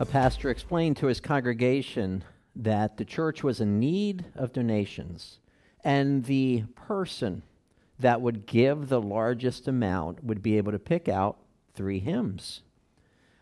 A 0.00 0.06
pastor 0.06 0.48
explained 0.48 0.96
to 0.96 1.08
his 1.08 1.20
congregation 1.20 2.24
that 2.56 2.96
the 2.96 3.04
church 3.04 3.44
was 3.44 3.60
in 3.60 3.78
need 3.78 4.24
of 4.34 4.54
donations, 4.54 5.40
and 5.84 6.24
the 6.24 6.64
person 6.74 7.42
that 7.98 8.22
would 8.22 8.46
give 8.46 8.88
the 8.88 9.02
largest 9.02 9.68
amount 9.68 10.24
would 10.24 10.40
be 10.40 10.56
able 10.56 10.72
to 10.72 10.78
pick 10.78 11.06
out 11.06 11.36
three 11.74 11.98
hymns. 11.98 12.62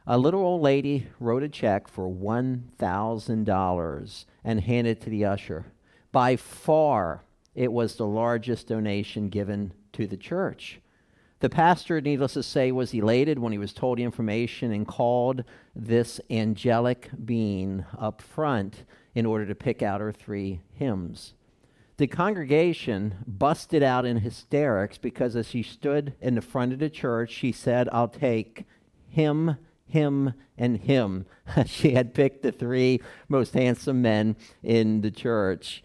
A 0.04 0.18
little 0.18 0.40
old 0.40 0.62
lady 0.62 1.06
wrote 1.20 1.44
a 1.44 1.48
check 1.48 1.86
for 1.86 2.08
$1,000 2.08 4.24
and 4.42 4.60
handed 4.60 4.90
it 4.90 5.00
to 5.02 5.10
the 5.10 5.26
usher. 5.26 5.66
By 6.10 6.34
far, 6.34 7.22
it 7.54 7.72
was 7.72 7.94
the 7.94 8.08
largest 8.08 8.66
donation 8.66 9.28
given 9.28 9.74
to 9.92 10.08
the 10.08 10.16
church. 10.16 10.80
The 11.40 11.48
pastor, 11.48 12.00
needless 12.00 12.32
to 12.34 12.42
say, 12.42 12.72
was 12.72 12.92
elated 12.92 13.38
when 13.38 13.52
he 13.52 13.58
was 13.58 13.72
told 13.72 13.98
the 13.98 14.02
information 14.02 14.72
and 14.72 14.86
called 14.86 15.44
this 15.74 16.20
angelic 16.28 17.10
being 17.24 17.84
up 17.96 18.20
front 18.20 18.84
in 19.14 19.24
order 19.24 19.46
to 19.46 19.54
pick 19.54 19.80
out 19.80 20.00
her 20.00 20.12
three 20.12 20.60
hymns. 20.72 21.34
The 21.96 22.08
congregation 22.08 23.16
busted 23.26 23.82
out 23.82 24.04
in 24.04 24.18
hysterics 24.18 24.98
because 24.98 25.36
as 25.36 25.48
she 25.48 25.62
stood 25.62 26.14
in 26.20 26.34
the 26.34 26.40
front 26.40 26.72
of 26.72 26.80
the 26.80 26.90
church, 26.90 27.32
she 27.32 27.52
said, 27.52 27.88
I'll 27.92 28.08
take 28.08 28.64
him, 29.08 29.56
him, 29.86 30.34
and 30.56 30.76
him. 30.76 31.26
she 31.66 31.92
had 31.92 32.14
picked 32.14 32.42
the 32.42 32.52
three 32.52 33.00
most 33.28 33.54
handsome 33.54 34.02
men 34.02 34.36
in 34.62 35.02
the 35.02 35.10
church. 35.10 35.84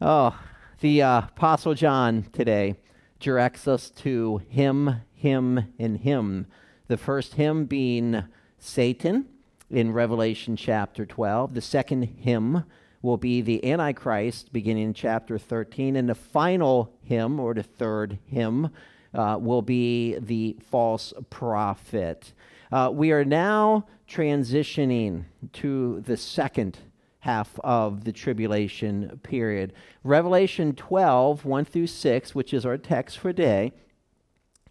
Oh, 0.00 0.38
the 0.80 1.02
uh, 1.02 1.18
Apostle 1.20 1.74
John 1.74 2.26
today 2.32 2.76
directs 3.20 3.66
us 3.66 3.90
to 3.90 4.38
him, 4.48 5.02
him, 5.14 5.72
and 5.78 5.98
him. 5.98 6.46
The 6.88 6.96
first 6.96 7.34
him 7.34 7.64
being 7.64 8.24
Satan 8.58 9.26
in 9.70 9.92
Revelation 9.92 10.56
chapter 10.56 11.06
12. 11.06 11.54
The 11.54 11.60
second 11.60 12.02
hymn 12.02 12.64
will 13.02 13.16
be 13.16 13.40
the 13.40 13.64
Antichrist 13.70 14.52
beginning 14.52 14.84
in 14.84 14.94
chapter 14.94 15.38
13. 15.38 15.96
And 15.96 16.08
the 16.08 16.14
final 16.14 16.92
hymn, 17.02 17.40
or 17.40 17.54
the 17.54 17.62
third 17.62 18.18
hymn, 18.26 18.70
uh, 19.14 19.38
will 19.40 19.62
be 19.62 20.18
the 20.18 20.56
false 20.60 21.12
prophet. 21.30 22.32
Uh, 22.70 22.90
we 22.92 23.12
are 23.12 23.24
now 23.24 23.86
transitioning 24.08 25.24
to 25.52 26.00
the 26.00 26.16
second 26.16 26.78
half 27.26 27.58
of 27.64 28.04
the 28.04 28.12
tribulation 28.12 29.18
period. 29.24 29.72
Revelation 30.04 30.72
12, 30.72 31.44
1 31.44 31.64
through 31.64 31.88
6, 31.88 32.34
which 32.36 32.54
is 32.54 32.64
our 32.64 32.78
text 32.78 33.18
for 33.18 33.32
today, 33.32 33.72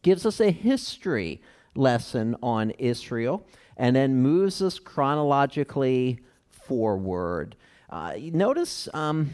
gives 0.04 0.26
us 0.26 0.40
a 0.40 0.52
history 0.52 1.42
lesson 1.76 2.34
on 2.42 2.72
Israel 2.80 3.46
and 3.76 3.94
then 3.94 4.16
moves 4.16 4.62
us 4.62 4.80
chronologically 4.80 6.18
forward. 6.48 7.58
Uh, 7.90 8.14
notice 8.32 8.88
um, 8.94 9.32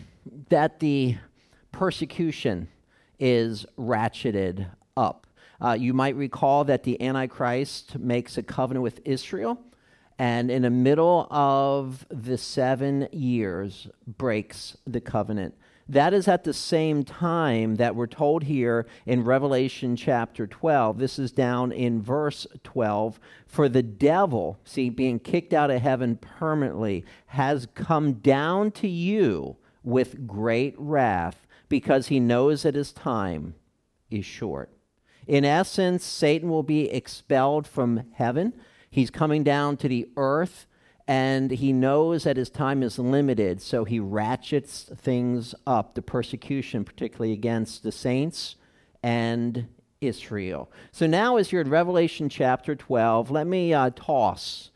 that 0.50 0.80
the 0.80 1.16
persecution 1.72 2.68
is 3.20 3.68
ratcheted 3.78 4.66
up. 4.98 5.28
Uh, 5.64 5.78
you 5.80 5.94
might 5.94 6.16
recall 6.16 6.64
that 6.64 6.82
the 6.82 7.00
Antichrist 7.00 8.00
makes 8.00 8.40
a 8.40 8.42
covenant 8.42 8.82
with 8.82 9.00
Israel 9.06 9.62
and 10.22 10.52
in 10.52 10.62
the 10.62 10.70
middle 10.70 11.26
of 11.32 12.06
the 12.10 12.38
seven 12.38 13.08
years 13.12 13.88
breaks 14.06 14.78
the 14.86 15.02
covenant. 15.02 15.56
That 15.90 16.14
is 16.14 16.28
at 16.28 16.44
the 16.44 16.54
same 16.54 17.04
time 17.04 17.78
that 17.78 17.96
we're 17.96 18.06
told 18.06 18.44
here 18.44 18.86
in 19.08 19.24
Revelation 19.24 19.96
chapter 19.96 20.46
12. 20.46 21.00
This 21.00 21.18
is 21.18 21.32
down 21.32 21.72
in 21.72 22.04
verse 22.04 22.46
12. 22.64 23.20
For 23.48 23.68
the 23.68 23.82
devil, 23.82 24.60
see, 24.64 24.92
being 24.92 25.18
kicked 25.18 25.54
out 25.54 25.72
of 25.72 25.82
heaven 25.82 26.18
permanently, 26.18 27.04
has 27.26 27.68
come 27.74 28.14
down 28.14 28.70
to 28.74 28.88
you 28.88 29.58
with 29.84 30.28
great 30.28 30.76
wrath 30.78 31.48
because 31.68 32.10
he 32.10 32.20
knows 32.20 32.62
that 32.62 32.76
his 32.76 32.92
time 32.92 33.56
is 34.12 34.24
short. 34.24 34.70
In 35.26 35.46
essence, 35.46 36.06
Satan 36.06 36.48
will 36.48 36.62
be 36.62 36.92
expelled 36.92 37.66
from 37.66 38.04
heaven 38.14 38.54
He's 38.92 39.10
coming 39.10 39.44
down 39.44 39.78
to 39.78 39.88
the 39.88 40.08
earth 40.18 40.68
and 41.08 41.50
he 41.50 41.74
knows 41.74 42.26
that 42.26 42.38
his 42.38 42.50
time 42.50 42.84
is 42.84 43.00
limited, 43.00 43.62
so 43.62 43.84
he 43.84 44.00
ratchets 44.00 44.90
things 44.96 45.56
up, 45.66 45.96
the 45.96 46.02
persecution, 46.02 46.84
particularly 46.84 47.34
against 47.34 47.84
the 47.84 47.92
saints 47.92 48.56
and 49.02 49.68
Israel. 50.00 50.72
So 50.92 51.08
now, 51.08 51.38
as 51.38 51.52
you're 51.52 51.62
in 51.62 51.70
Revelation 51.70 52.30
chapter 52.30 52.76
12, 52.76 53.32
let 53.32 53.48
me 53.48 53.74
uh, 53.74 53.90
toss 53.96 54.72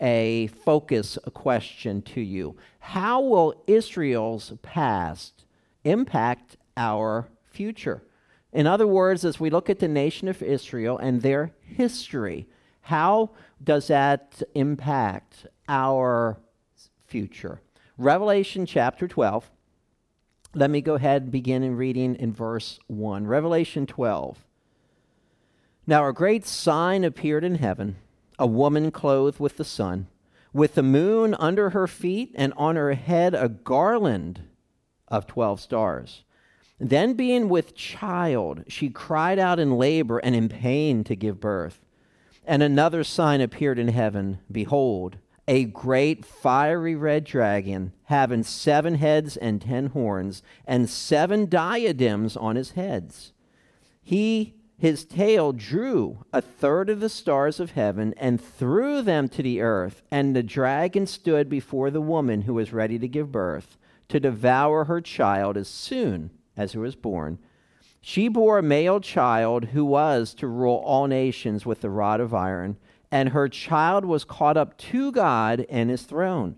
a 0.00 0.48
focus 0.48 1.18
a 1.24 1.30
question 1.30 2.02
to 2.02 2.20
you. 2.20 2.56
How 2.80 3.20
will 3.20 3.62
Israel's 3.66 4.52
past 4.62 5.44
impact 5.84 6.56
our 6.76 7.28
future? 7.44 8.02
In 8.52 8.66
other 8.66 8.86
words, 8.86 9.24
as 9.24 9.38
we 9.38 9.50
look 9.50 9.68
at 9.68 9.78
the 9.78 9.88
nation 9.88 10.28
of 10.28 10.42
Israel 10.42 10.98
and 10.98 11.22
their 11.22 11.52
history, 11.60 12.46
how 12.88 13.28
does 13.62 13.88
that 13.88 14.42
impact 14.54 15.46
our 15.68 16.38
future? 17.06 17.60
Revelation 17.98 18.64
chapter 18.64 19.06
12. 19.06 19.50
Let 20.54 20.70
me 20.70 20.80
go 20.80 20.94
ahead 20.94 21.24
and 21.24 21.30
begin 21.30 21.62
in 21.62 21.76
reading 21.76 22.14
in 22.14 22.32
verse 22.32 22.80
1. 22.86 23.26
Revelation 23.26 23.84
12. 23.84 24.38
Now 25.86 26.08
a 26.08 26.14
great 26.14 26.46
sign 26.46 27.04
appeared 27.04 27.44
in 27.44 27.56
heaven 27.56 27.96
a 28.38 28.46
woman 28.46 28.90
clothed 28.90 29.38
with 29.38 29.58
the 29.58 29.64
sun, 29.64 30.06
with 30.54 30.74
the 30.74 30.82
moon 30.82 31.34
under 31.38 31.70
her 31.70 31.86
feet, 31.86 32.32
and 32.36 32.54
on 32.56 32.76
her 32.76 32.94
head 32.94 33.34
a 33.34 33.50
garland 33.50 34.40
of 35.08 35.26
12 35.26 35.60
stars. 35.60 36.22
Then, 36.80 37.12
being 37.12 37.50
with 37.50 37.74
child, 37.74 38.64
she 38.66 38.88
cried 38.88 39.38
out 39.38 39.58
in 39.58 39.76
labor 39.76 40.20
and 40.20 40.34
in 40.34 40.48
pain 40.48 41.04
to 41.04 41.14
give 41.14 41.38
birth. 41.38 41.84
And 42.48 42.62
another 42.62 43.04
sign 43.04 43.42
appeared 43.42 43.78
in 43.78 43.88
heaven 43.88 44.38
Behold, 44.50 45.18
a 45.46 45.64
great 45.64 46.24
fiery 46.24 46.96
red 46.96 47.24
dragon, 47.24 47.92
having 48.04 48.42
seven 48.42 48.94
heads 48.94 49.36
and 49.36 49.60
ten 49.60 49.88
horns, 49.88 50.42
and 50.66 50.88
seven 50.88 51.46
diadems 51.50 52.38
on 52.38 52.56
his 52.56 52.70
heads. 52.70 53.34
He, 54.02 54.54
his 54.78 55.04
tail, 55.04 55.52
drew 55.52 56.24
a 56.32 56.40
third 56.40 56.88
of 56.88 57.00
the 57.00 57.10
stars 57.10 57.60
of 57.60 57.72
heaven 57.72 58.14
and 58.16 58.40
threw 58.40 59.02
them 59.02 59.28
to 59.28 59.42
the 59.42 59.60
earth. 59.60 60.00
And 60.10 60.34
the 60.34 60.42
dragon 60.42 61.06
stood 61.06 61.50
before 61.50 61.90
the 61.90 62.00
woman 62.00 62.42
who 62.42 62.54
was 62.54 62.72
ready 62.72 62.98
to 62.98 63.08
give 63.08 63.30
birth, 63.30 63.76
to 64.08 64.18
devour 64.18 64.84
her 64.84 65.02
child 65.02 65.58
as 65.58 65.68
soon 65.68 66.30
as 66.56 66.74
it 66.74 66.78
was 66.78 66.96
born. 66.96 67.38
She 68.08 68.28
bore 68.28 68.56
a 68.56 68.62
male 68.62 69.00
child 69.00 69.66
who 69.66 69.84
was 69.84 70.32
to 70.36 70.46
rule 70.46 70.82
all 70.82 71.06
nations 71.06 71.66
with 71.66 71.82
the 71.82 71.90
rod 71.90 72.20
of 72.20 72.32
iron, 72.32 72.78
and 73.10 73.28
her 73.28 73.50
child 73.50 74.06
was 74.06 74.24
caught 74.24 74.56
up 74.56 74.78
to 74.78 75.12
God 75.12 75.66
and 75.68 75.90
his 75.90 76.04
throne. 76.04 76.56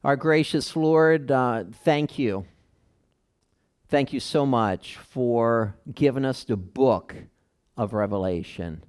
Our 0.03 0.15
gracious 0.15 0.75
Lord, 0.75 1.29
uh, 1.29 1.65
thank 1.83 2.17
you 2.17 2.47
Thank 3.89 4.11
you 4.11 4.19
so 4.19 4.45
much 4.45 4.97
for 4.97 5.77
giving 5.95 6.25
us 6.25 6.43
the 6.43 6.57
book 6.57 7.15
of 7.77 7.93
Revelation. 7.93 8.83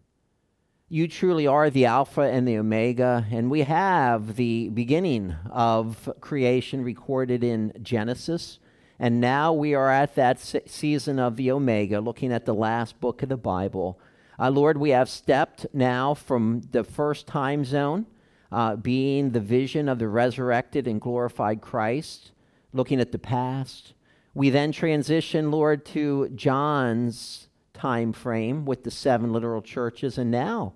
You 0.89 1.07
truly 1.07 1.47
are 1.47 1.71
the 1.71 1.85
Alpha 1.85 2.23
and 2.23 2.49
the 2.49 2.59
Omega, 2.59 3.25
and 3.31 3.49
we 3.49 3.61
have 3.61 4.35
the 4.35 4.71
beginning 4.71 5.37
of 5.53 6.13
creation 6.21 6.83
recorded 6.83 7.45
in 7.45 7.75
Genesis. 7.81 8.59
And 8.99 9.21
now 9.21 9.53
we 9.53 9.73
are 9.73 9.89
at 9.89 10.17
that 10.17 10.41
season 10.41 11.21
of 11.21 11.37
the 11.37 11.53
Omega, 11.53 12.01
looking 12.01 12.33
at 12.33 12.45
the 12.45 12.55
last 12.55 12.99
book 12.99 13.23
of 13.23 13.29
the 13.29 13.37
Bible. 13.37 14.01
Uh, 14.37 14.51
Lord, 14.51 14.79
we 14.79 14.91
have 14.91 15.09
stepped 15.09 15.65
now 15.73 16.13
from 16.13 16.63
the 16.73 16.83
first 16.83 17.29
time 17.29 17.65
zone, 17.65 18.07
uh, 18.51 18.75
being 18.75 19.31
the 19.31 19.39
vision 19.39 19.89
of 19.89 20.01
the 20.01 20.09
resurrected 20.09 20.89
and 20.89 21.01
glorified 21.01 21.61
Christ, 21.61 22.33
looking 22.73 23.01
at 23.01 23.13
the 23.13 23.19
past 23.21 23.93
we 24.39 24.51
then 24.51 24.71
transition, 24.71 25.51
Lord, 25.51 25.85
to 25.87 26.29
John's 26.29 27.49
time 27.75 28.13
frame 28.13 28.65
with 28.67 28.85
the 28.85 28.91
seven 28.93 29.33
literal 29.33 29.61
churches, 29.61 30.17
and 30.17 30.31
now 30.31 30.75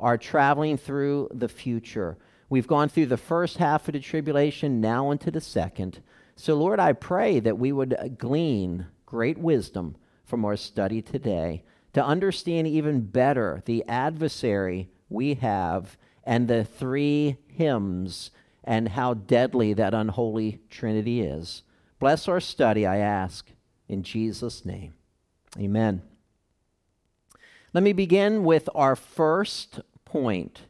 are 0.00 0.16
traveling 0.16 0.78
through 0.78 1.28
the 1.30 1.50
future. 1.50 2.16
We've 2.48 2.66
gone 2.66 2.88
through 2.88 3.06
the 3.06 3.18
first 3.18 3.58
half 3.58 3.86
of 3.86 3.92
the 3.92 4.00
tribulation, 4.00 4.80
now 4.80 5.10
into 5.10 5.30
the 5.30 5.42
second. 5.42 6.00
So, 6.36 6.54
Lord, 6.54 6.80
I 6.80 6.94
pray 6.94 7.38
that 7.40 7.58
we 7.58 7.70
would 7.70 8.16
glean 8.16 8.86
great 9.04 9.36
wisdom 9.36 9.94
from 10.24 10.46
our 10.46 10.56
study 10.56 11.02
today 11.02 11.64
to 11.92 12.02
understand 12.02 12.66
even 12.66 13.02
better 13.02 13.62
the 13.66 13.84
adversary 13.88 14.88
we 15.10 15.34
have 15.34 15.98
and 16.24 16.48
the 16.48 16.64
three 16.64 17.36
hymns 17.46 18.30
and 18.64 18.88
how 18.88 19.12
deadly 19.12 19.74
that 19.74 19.92
unholy 19.92 20.62
trinity 20.70 21.20
is. 21.20 21.62
Bless 22.02 22.26
our 22.26 22.40
study, 22.40 22.84
I 22.84 22.96
ask, 22.96 23.48
in 23.88 24.02
Jesus' 24.02 24.64
name. 24.64 24.94
Amen. 25.56 26.02
Let 27.72 27.84
me 27.84 27.92
begin 27.92 28.42
with 28.42 28.68
our 28.74 28.96
first 28.96 29.78
point. 30.04 30.62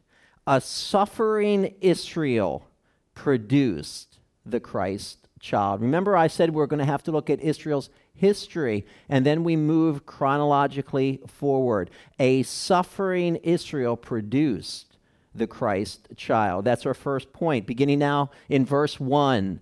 A 0.47 0.61
suffering 0.61 1.75
Israel 1.81 2.69
produced 3.15 4.19
the 4.45 4.61
Christ 4.61 5.27
child. 5.41 5.81
Remember, 5.81 6.19
I 6.19 6.27
said 6.27 6.51
we're 6.51 6.67
going 6.67 6.81
to 6.81 6.85
have 6.85 7.03
to 7.05 7.13
look 7.13 7.31
at 7.31 7.41
Israel's 7.41 7.89
history, 8.15 8.85
and 9.09 9.25
then 9.25 9.43
we 9.43 9.57
move 9.57 10.05
chronologically 10.05 11.23
forward. 11.27 11.89
A 12.19 12.43
suffering 12.43 13.37
Israel 13.37 13.97
produced 13.97 14.99
the 15.35 15.47
Christ 15.47 16.09
child. 16.15 16.67
That's 16.67 16.85
our 16.85 16.93
first 16.93 17.33
point, 17.33 17.67
beginning 17.67 18.01
now 18.01 18.31
in 18.51 18.67
verse 18.67 19.01
1. 19.01 19.61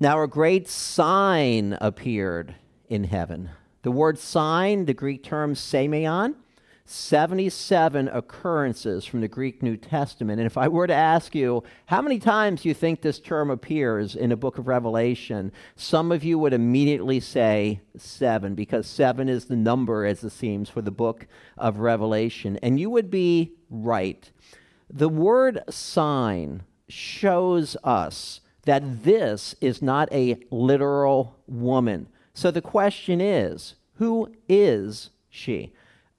Now, 0.00 0.22
a 0.22 0.28
great 0.28 0.68
sign 0.68 1.76
appeared 1.80 2.54
in 2.88 3.02
heaven. 3.02 3.50
The 3.82 3.90
word 3.90 4.16
sign, 4.16 4.84
the 4.84 4.94
Greek 4.94 5.24
term 5.24 5.54
semeion, 5.54 6.36
77 6.84 8.06
occurrences 8.06 9.04
from 9.04 9.22
the 9.22 9.28
Greek 9.28 9.60
New 9.60 9.76
Testament. 9.76 10.38
And 10.38 10.46
if 10.46 10.56
I 10.56 10.68
were 10.68 10.86
to 10.86 10.94
ask 10.94 11.34
you 11.34 11.64
how 11.86 12.00
many 12.00 12.20
times 12.20 12.62
do 12.62 12.68
you 12.68 12.74
think 12.74 13.02
this 13.02 13.18
term 13.18 13.50
appears 13.50 14.14
in 14.14 14.30
the 14.30 14.36
book 14.36 14.56
of 14.56 14.68
Revelation, 14.68 15.50
some 15.74 16.12
of 16.12 16.22
you 16.22 16.38
would 16.38 16.52
immediately 16.52 17.18
say 17.18 17.80
seven, 17.96 18.54
because 18.54 18.86
seven 18.86 19.28
is 19.28 19.46
the 19.46 19.56
number, 19.56 20.06
as 20.06 20.22
it 20.22 20.30
seems, 20.30 20.70
for 20.70 20.80
the 20.80 20.92
book 20.92 21.26
of 21.56 21.80
Revelation. 21.80 22.56
And 22.62 22.78
you 22.78 22.88
would 22.88 23.10
be 23.10 23.52
right. 23.68 24.30
The 24.88 25.08
word 25.08 25.60
sign 25.68 26.62
shows 26.88 27.76
us 27.82 28.40
that 28.68 29.02
this 29.02 29.54
is 29.62 29.80
not 29.80 30.12
a 30.12 30.38
literal 30.50 31.34
woman. 31.46 32.06
So 32.34 32.50
the 32.50 32.60
question 32.60 33.18
is 33.18 33.76
who 33.94 34.30
is 34.46 35.08
she? 35.30 35.72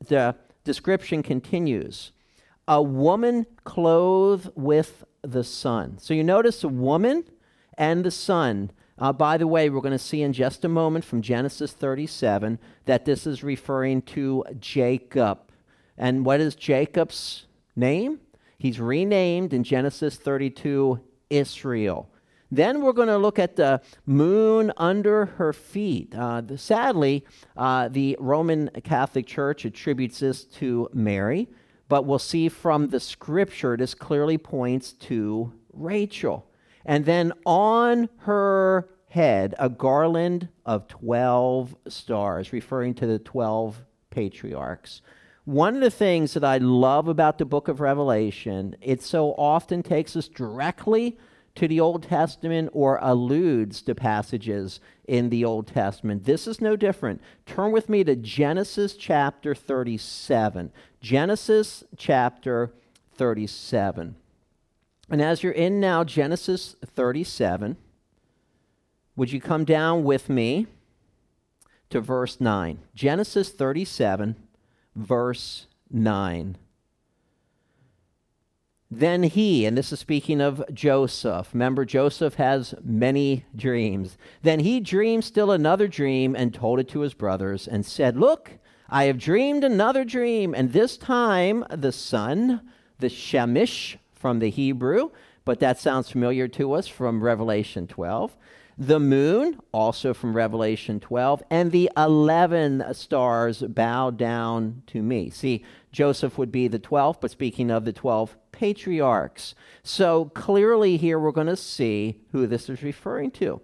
The 0.07 0.35
description 0.63 1.21
continues 1.21 2.11
a 2.67 2.81
woman 2.81 3.45
clothed 3.65 4.49
with 4.55 5.03
the 5.21 5.43
sun. 5.43 5.99
So 5.99 6.15
you 6.15 6.23
notice 6.23 6.63
a 6.63 6.67
woman 6.67 7.23
and 7.77 8.03
the 8.03 8.09
sun. 8.09 8.71
Uh, 8.97 9.13
by 9.13 9.37
the 9.37 9.45
way, 9.45 9.69
we're 9.69 9.81
going 9.81 9.91
to 9.91 9.99
see 9.99 10.23
in 10.23 10.33
just 10.33 10.65
a 10.65 10.69
moment 10.69 11.05
from 11.05 11.21
Genesis 11.21 11.71
37 11.71 12.57
that 12.85 13.05
this 13.05 13.27
is 13.27 13.43
referring 13.43 14.01
to 14.01 14.43
Jacob. 14.59 15.37
And 15.99 16.25
what 16.25 16.39
is 16.39 16.55
Jacob's 16.55 17.45
name? 17.75 18.21
He's 18.57 18.79
renamed 18.79 19.53
in 19.53 19.63
Genesis 19.63 20.15
32 20.15 20.99
Israel. 21.29 22.09
Then 22.51 22.81
we're 22.81 22.93
going 22.93 23.09
to 23.09 23.17
look 23.17 23.37
at 23.37 23.55
the 23.55 23.81
moon 24.05 24.71
under 24.77 25.25
her 25.25 25.53
feet. 25.53 26.13
Uh, 26.15 26.41
the, 26.41 26.57
sadly, 26.57 27.25
uh, 27.55 27.89
the 27.89 28.17
Roman 28.19 28.69
Catholic 28.83 29.27
Church 29.27 29.65
attributes 29.65 30.19
this 30.19 30.43
to 30.45 30.89
Mary, 30.93 31.47
but 31.87 32.05
we'll 32.05 32.19
see 32.19 32.49
from 32.49 32.89
the 32.89 32.99
scripture 32.99 33.77
this 33.77 33.93
clearly 33.93 34.37
points 34.37 34.93
to 34.93 35.53
Rachel. 35.73 36.47
And 36.85 37.05
then 37.05 37.33
on 37.45 38.09
her 38.19 38.89
head, 39.09 39.53
a 39.59 39.69
garland 39.69 40.49
of 40.65 40.87
12 40.87 41.75
stars, 41.87 42.53
referring 42.53 42.95
to 42.95 43.05
the 43.05 43.19
12 43.19 43.83
patriarchs. 44.09 45.01
One 45.45 45.75
of 45.75 45.81
the 45.81 45.89
things 45.91 46.33
that 46.33 46.43
I 46.43 46.57
love 46.57 47.07
about 47.07 47.37
the 47.37 47.45
book 47.45 47.67
of 47.67 47.79
Revelation, 47.79 48.75
it 48.81 49.01
so 49.01 49.31
often 49.31 49.81
takes 49.81 50.15
us 50.15 50.27
directly 50.27 51.17
to 51.55 51.67
the 51.67 51.79
Old 51.79 52.03
Testament 52.03 52.69
or 52.73 52.99
alludes 53.01 53.81
to 53.83 53.95
passages 53.95 54.79
in 55.07 55.29
the 55.29 55.43
Old 55.43 55.67
Testament. 55.67 56.25
This 56.25 56.47
is 56.47 56.61
no 56.61 56.75
different. 56.75 57.21
Turn 57.45 57.71
with 57.71 57.89
me 57.89 58.03
to 58.03 58.15
Genesis 58.15 58.95
chapter 58.95 59.53
37. 59.55 60.71
Genesis 61.01 61.83
chapter 61.97 62.71
37. 63.15 64.15
And 65.09 65.21
as 65.21 65.43
you're 65.43 65.51
in 65.51 65.79
now 65.79 66.03
Genesis 66.03 66.75
37, 66.85 67.77
would 69.15 69.31
you 69.31 69.41
come 69.41 69.65
down 69.65 70.03
with 70.03 70.29
me 70.29 70.67
to 71.89 71.99
verse 71.99 72.39
9? 72.39 72.79
Genesis 72.93 73.49
37, 73.49 74.35
verse 74.95 75.67
9. 75.91 76.57
Then 78.91 79.21
he, 79.21 79.65
and 79.65 79.77
this 79.77 79.91
is 79.91 79.99
speaking 79.99 80.41
of 80.41 80.63
Joseph. 80.73 81.49
Remember, 81.53 81.85
Joseph 81.85 82.35
has 82.35 82.73
many 82.83 83.45
dreams. 83.55 84.17
Then 84.41 84.61
he 84.61 84.79
dreamed 84.79 85.23
still 85.23 85.51
another 85.51 85.87
dream 85.87 86.35
and 86.35 86.53
told 86.53 86.79
it 86.79 86.89
to 86.89 87.01
his 87.01 87.13
brothers 87.13 87.67
and 87.67 87.85
said, 87.85 88.17
Look, 88.17 88.53
I 88.89 89.03
have 89.03 89.19
dreamed 89.19 89.63
another 89.63 90.03
dream. 90.03 90.55
And 90.55 90.73
this 90.73 90.97
time 90.97 91.65
the 91.69 91.91
sun, 91.91 92.61
the 92.97 93.09
Shemesh 93.09 93.97
from 94.11 94.39
the 94.39 94.49
Hebrew, 94.49 95.11
but 95.45 95.59
that 95.59 95.79
sounds 95.79 96.09
familiar 96.09 96.47
to 96.47 96.73
us 96.73 96.87
from 96.87 97.23
Revelation 97.23 97.85
12. 97.85 98.35
The 98.75 98.99
moon, 98.99 99.59
also 99.71 100.13
from 100.13 100.35
Revelation 100.35 100.99
12, 100.99 101.43
and 101.51 101.71
the 101.71 101.91
11 101.97 102.83
stars 102.93 103.61
bow 103.61 104.09
down 104.09 104.83
to 104.87 105.03
me. 105.03 105.29
See, 105.29 105.65
Joseph 105.91 106.37
would 106.37 106.51
be 106.51 106.67
the 106.67 106.79
12th, 106.79 107.17
but 107.19 107.29
speaking 107.29 107.69
of 107.69 107.83
the 107.83 107.91
12 107.91 108.37
patriarchs. 108.59 109.55
So 109.83 110.25
clearly, 110.35 110.97
here 110.97 111.17
we're 111.17 111.31
going 111.31 111.47
to 111.47 111.55
see 111.55 112.19
who 112.33 112.45
this 112.45 112.69
is 112.69 112.83
referring 112.83 113.31
to. 113.31 113.61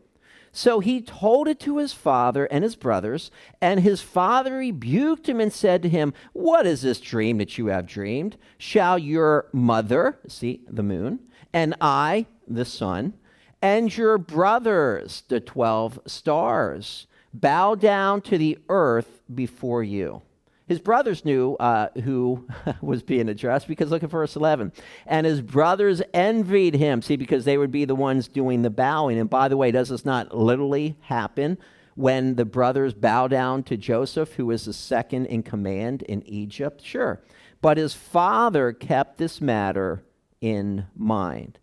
So 0.53 0.79
he 0.79 1.01
told 1.01 1.49
it 1.49 1.59
to 1.61 1.79
his 1.79 1.91
father 1.91 2.45
and 2.45 2.63
his 2.63 2.77
brothers, 2.77 3.29
and 3.59 3.81
his 3.81 4.01
father 4.01 4.55
rebuked 4.55 5.27
him 5.27 5.41
and 5.41 5.51
said 5.51 5.83
to 5.83 5.89
him, 5.89 6.13
What 6.31 6.65
is 6.65 6.81
this 6.81 7.01
dream 7.01 7.39
that 7.39 7.57
you 7.57 7.67
have 7.67 7.85
dreamed? 7.85 8.37
Shall 8.57 8.97
your 8.97 9.49
mother, 9.51 10.17
see 10.29 10.61
the 10.65 10.81
moon, 10.81 11.19
and 11.51 11.75
I, 11.81 12.27
the 12.47 12.63
sun, 12.63 13.15
and 13.61 13.95
your 13.95 14.17
brothers, 14.17 15.23
the 15.27 15.41
twelve 15.41 15.99
stars, 16.07 17.05
bow 17.33 17.75
down 17.75 18.21
to 18.21 18.37
the 18.37 18.57
earth 18.69 19.19
before 19.33 19.83
you? 19.83 20.21
His 20.67 20.79
brothers 20.79 21.23
knew 21.23 21.55
uh, 21.55 21.89
who 22.03 22.47
was 22.81 23.03
being 23.03 23.29
addressed 23.29 23.67
because 23.67 23.91
look 23.91 24.03
at 24.03 24.09
verse 24.09 24.35
11. 24.35 24.71
And 25.05 25.25
his 25.25 25.41
brothers 25.41 26.01
envied 26.13 26.75
him. 26.75 27.01
See, 27.01 27.15
because 27.15 27.45
they 27.45 27.57
would 27.57 27.71
be 27.71 27.85
the 27.85 27.95
ones 27.95 28.27
doing 28.27 28.63
the 28.63 28.69
bowing. 28.69 29.19
And 29.19 29.29
by 29.29 29.47
the 29.47 29.57
way, 29.57 29.71
does 29.71 29.89
this 29.89 30.05
not 30.05 30.35
literally 30.35 30.97
happen 31.01 31.57
when 31.93 32.35
the 32.35 32.45
brothers 32.45 32.93
bow 32.93 33.27
down 33.27 33.63
to 33.63 33.77
Joseph, 33.77 34.33
who 34.33 34.49
is 34.51 34.65
the 34.65 34.73
second 34.73 35.27
in 35.27 35.43
command 35.43 36.01
in 36.03 36.23
Egypt? 36.27 36.81
Sure. 36.83 37.21
But 37.61 37.77
his 37.77 37.93
father 37.93 38.73
kept 38.73 39.17
this 39.17 39.39
matter 39.39 40.03
in 40.41 40.87
mind. 40.95 41.59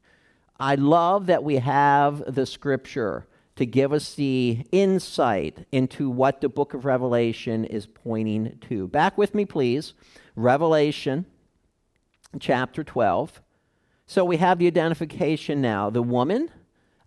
I 0.58 0.76
love 0.76 1.26
that 1.26 1.42
we 1.42 1.56
have 1.56 2.34
the 2.34 2.46
scripture 2.46 3.26
to 3.56 3.66
give 3.66 3.92
us 3.92 4.14
the 4.14 4.64
insight 4.72 5.66
into 5.72 6.08
what 6.08 6.40
the 6.40 6.48
book 6.48 6.74
of 6.74 6.84
Revelation 6.84 7.64
is 7.64 7.86
pointing 7.86 8.58
to. 8.68 8.88
Back 8.88 9.18
with 9.18 9.34
me, 9.34 9.44
please. 9.44 9.92
Revelation 10.36 11.26
chapter 12.40 12.82
12. 12.82 13.42
So 14.06 14.24
we 14.24 14.38
have 14.38 14.58
the 14.58 14.66
identification 14.66 15.60
now. 15.60 15.90
The 15.90 16.02
woman 16.02 16.50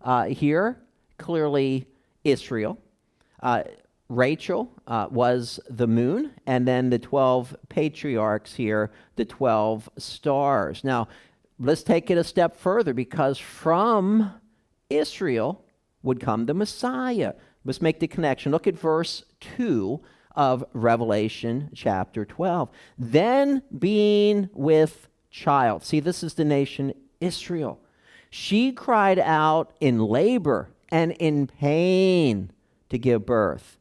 uh, 0.02 0.26
here, 0.26 0.78
clearly 1.18 1.86
Israel. 2.24 2.78
Uh, 3.42 3.64
Rachel 4.08 4.72
uh, 4.86 5.08
was 5.10 5.58
the 5.68 5.88
moon, 5.88 6.30
and 6.46 6.66
then 6.66 6.90
the 6.90 6.98
12 6.98 7.56
patriarchs 7.68 8.54
here, 8.54 8.92
the 9.16 9.24
12 9.24 9.88
stars. 9.98 10.84
Now, 10.84 11.08
let's 11.58 11.82
take 11.82 12.10
it 12.10 12.18
a 12.18 12.22
step 12.22 12.56
further 12.56 12.94
because 12.94 13.38
from 13.38 14.32
Israel, 14.88 15.64
would 16.06 16.20
come 16.20 16.46
the 16.46 16.54
Messiah. 16.54 17.34
Let's 17.64 17.82
make 17.82 18.00
the 18.00 18.06
connection. 18.06 18.52
Look 18.52 18.66
at 18.66 18.78
verse 18.78 19.24
2 19.58 20.00
of 20.34 20.64
Revelation 20.72 21.70
chapter 21.74 22.24
12. 22.24 22.70
Then 22.96 23.62
being 23.76 24.48
with 24.54 25.08
child. 25.30 25.84
See, 25.84 26.00
this 26.00 26.22
is 26.22 26.34
the 26.34 26.44
nation 26.44 26.94
Israel. 27.20 27.80
She 28.30 28.72
cried 28.72 29.18
out 29.18 29.72
in 29.80 29.98
labor 29.98 30.70
and 30.90 31.12
in 31.12 31.48
pain 31.48 32.52
to 32.88 32.98
give 32.98 33.26
birth. 33.26 33.78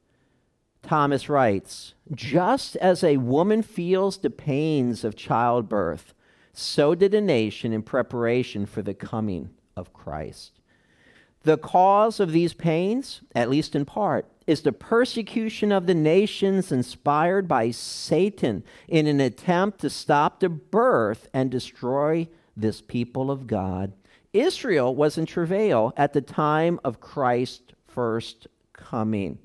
Thomas 0.81 1.29
writes, 1.29 1.93
just 2.13 2.75
as 2.77 3.03
a 3.03 3.17
woman 3.17 3.61
feels 3.61 4.17
the 4.17 4.29
pains 4.29 5.03
of 5.03 5.15
childbirth, 5.15 6.13
so 6.53 6.95
did 6.95 7.13
a 7.13 7.21
nation 7.21 7.73
in 7.73 7.81
preparation 7.83 8.65
for 8.65 8.81
the 8.81 8.93
coming 8.93 9.49
of 9.75 9.93
Christ. 9.93 10.59
The 11.45 11.59
cause 11.59 12.19
of 12.19 12.31
these 12.31 12.55
pains, 12.55 13.21
at 13.35 13.51
least 13.51 13.75
in 13.75 13.85
part, 13.85 14.25
is 14.47 14.61
the 14.61 14.71
persecution 14.71 15.71
of 15.71 15.85
the 15.85 15.93
nations 15.93 16.71
inspired 16.71 17.47
by 17.47 17.69
Satan 17.69 18.63
in 18.87 19.05
an 19.05 19.21
attempt 19.21 19.79
to 19.81 19.91
stop 19.91 20.39
the 20.39 20.49
birth 20.49 21.29
and 21.35 21.51
destroy 21.51 22.27
this 22.57 22.81
people 22.81 23.29
of 23.29 23.45
God. 23.45 23.93
Israel 24.33 24.95
was 24.95 25.19
in 25.19 25.27
travail 25.27 25.93
at 25.95 26.13
the 26.13 26.21
time 26.21 26.79
of 26.83 26.99
Christ's 26.99 27.73
first 27.87 28.47
coming. 28.73 29.37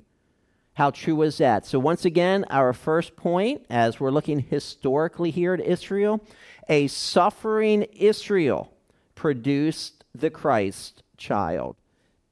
How 0.73 0.89
true 0.89 1.21
is 1.21 1.37
that? 1.37 1.67
So, 1.67 1.77
once 1.77 2.03
again, 2.03 2.45
our 2.49 2.73
first 2.73 3.15
point, 3.15 3.63
as 3.69 3.99
we're 3.99 4.09
looking 4.09 4.39
historically 4.39 5.29
here 5.29 5.53
at 5.53 5.59
Israel, 5.59 6.19
a 6.67 6.87
suffering 6.87 7.83
Israel 7.93 8.73
produced 9.13 10.03
the 10.15 10.31
Christ 10.31 11.03
child. 11.15 11.75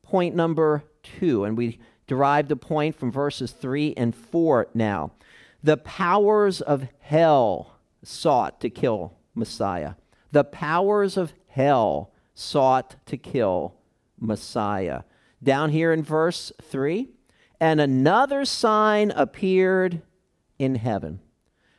Point 0.10 0.34
number 0.34 0.84
two, 1.04 1.44
and 1.44 1.56
we 1.56 1.78
derive 2.08 2.48
the 2.48 2.56
point 2.56 2.96
from 2.96 3.12
verses 3.12 3.52
three 3.52 3.94
and 3.96 4.16
four 4.16 4.68
now. 4.74 5.12
The 5.62 5.78
powers 5.78 6.62
of 6.62 6.88
hell 7.00 7.76
sought 8.04 8.60
to 8.62 8.72
kill 8.72 9.14
Messiah. 9.36 9.94
The 10.32 10.44
powers 10.44 11.16
of 11.16 11.34
hell 11.48 12.12
sought 12.34 12.96
to 13.06 13.18
kill 13.18 13.76
Messiah. 14.20 15.04
Down 15.44 15.70
here 15.70 15.94
in 15.94 16.02
verse 16.02 16.52
3, 16.60 17.10
and 17.60 17.80
another 17.80 18.46
sign 18.46 19.12
appeared 19.12 20.02
in 20.58 20.74
heaven. 20.74 21.20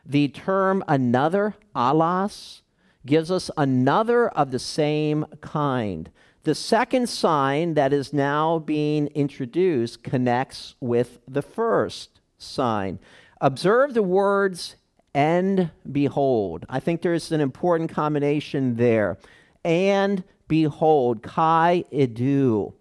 The 0.07 0.29
term 0.29 0.85
another, 0.87 1.57
alas, 1.75 2.63
gives 3.05 3.29
us 3.29 3.51
another 3.57 4.29
of 4.29 4.53
the 4.53 4.61
same 4.61 5.27
kind. 5.41 6.11
The 6.43 6.55
second 6.55 7.09
sign 7.09 7.75
that 7.75 7.93
is 7.93 8.15
now 8.15 8.61
being 8.61 9.09
introduced 9.09 10.03
connects 10.03 10.75
with 10.81 11.19
the 11.29 11.43
first 11.43 12.21
sign. 12.39 12.99
Observe 13.43 13.93
the 13.93 14.03
words 14.03 14.77
and 15.15 15.71
behold. 15.91 16.65
I 16.69 16.81
think 16.81 17.03
there's 17.03 17.31
an 17.31 17.43
important 17.43 17.91
combination 17.91 18.77
there. 18.77 19.19
And 19.65 20.25
behold, 20.49 21.23
kai 21.23 21.85
idou, 21.93 22.73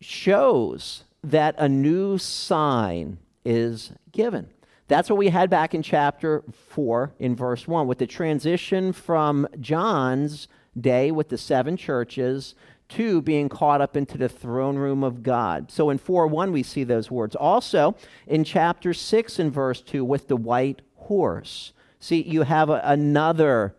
shows 0.00 1.02
that 1.24 1.56
a 1.58 1.68
new 1.68 2.18
sign 2.18 3.18
is 3.44 3.92
given. 4.12 4.48
That's 4.86 5.08
what 5.08 5.16
we 5.16 5.30
had 5.30 5.50
back 5.50 5.74
in 5.74 5.82
chapter 5.82 6.44
4 6.68 7.14
in 7.18 7.34
verse 7.34 7.66
1 7.66 7.86
with 7.88 7.98
the 7.98 8.06
transition 8.06 8.92
from 8.92 9.48
John's 9.58 10.46
day 10.78 11.10
with 11.10 11.28
the 11.28 11.38
seven 11.38 11.76
churches 11.76 12.54
to 12.96 13.22
being 13.22 13.48
caught 13.48 13.80
up 13.80 13.96
into 13.96 14.18
the 14.18 14.28
throne 14.28 14.76
room 14.76 15.02
of 15.02 15.22
God. 15.22 15.70
So 15.70 15.90
in 15.90 15.98
4 15.98 16.26
1, 16.26 16.52
we 16.52 16.62
see 16.62 16.84
those 16.84 17.10
words. 17.10 17.34
Also 17.34 17.96
in 18.26 18.44
chapter 18.44 18.92
6 18.92 19.38
and 19.38 19.52
verse 19.52 19.80
2 19.80 20.04
with 20.04 20.28
the 20.28 20.36
white 20.36 20.82
horse. 20.96 21.72
See, 22.00 22.22
you 22.22 22.42
have 22.42 22.68
a, 22.68 22.80
another 22.84 23.74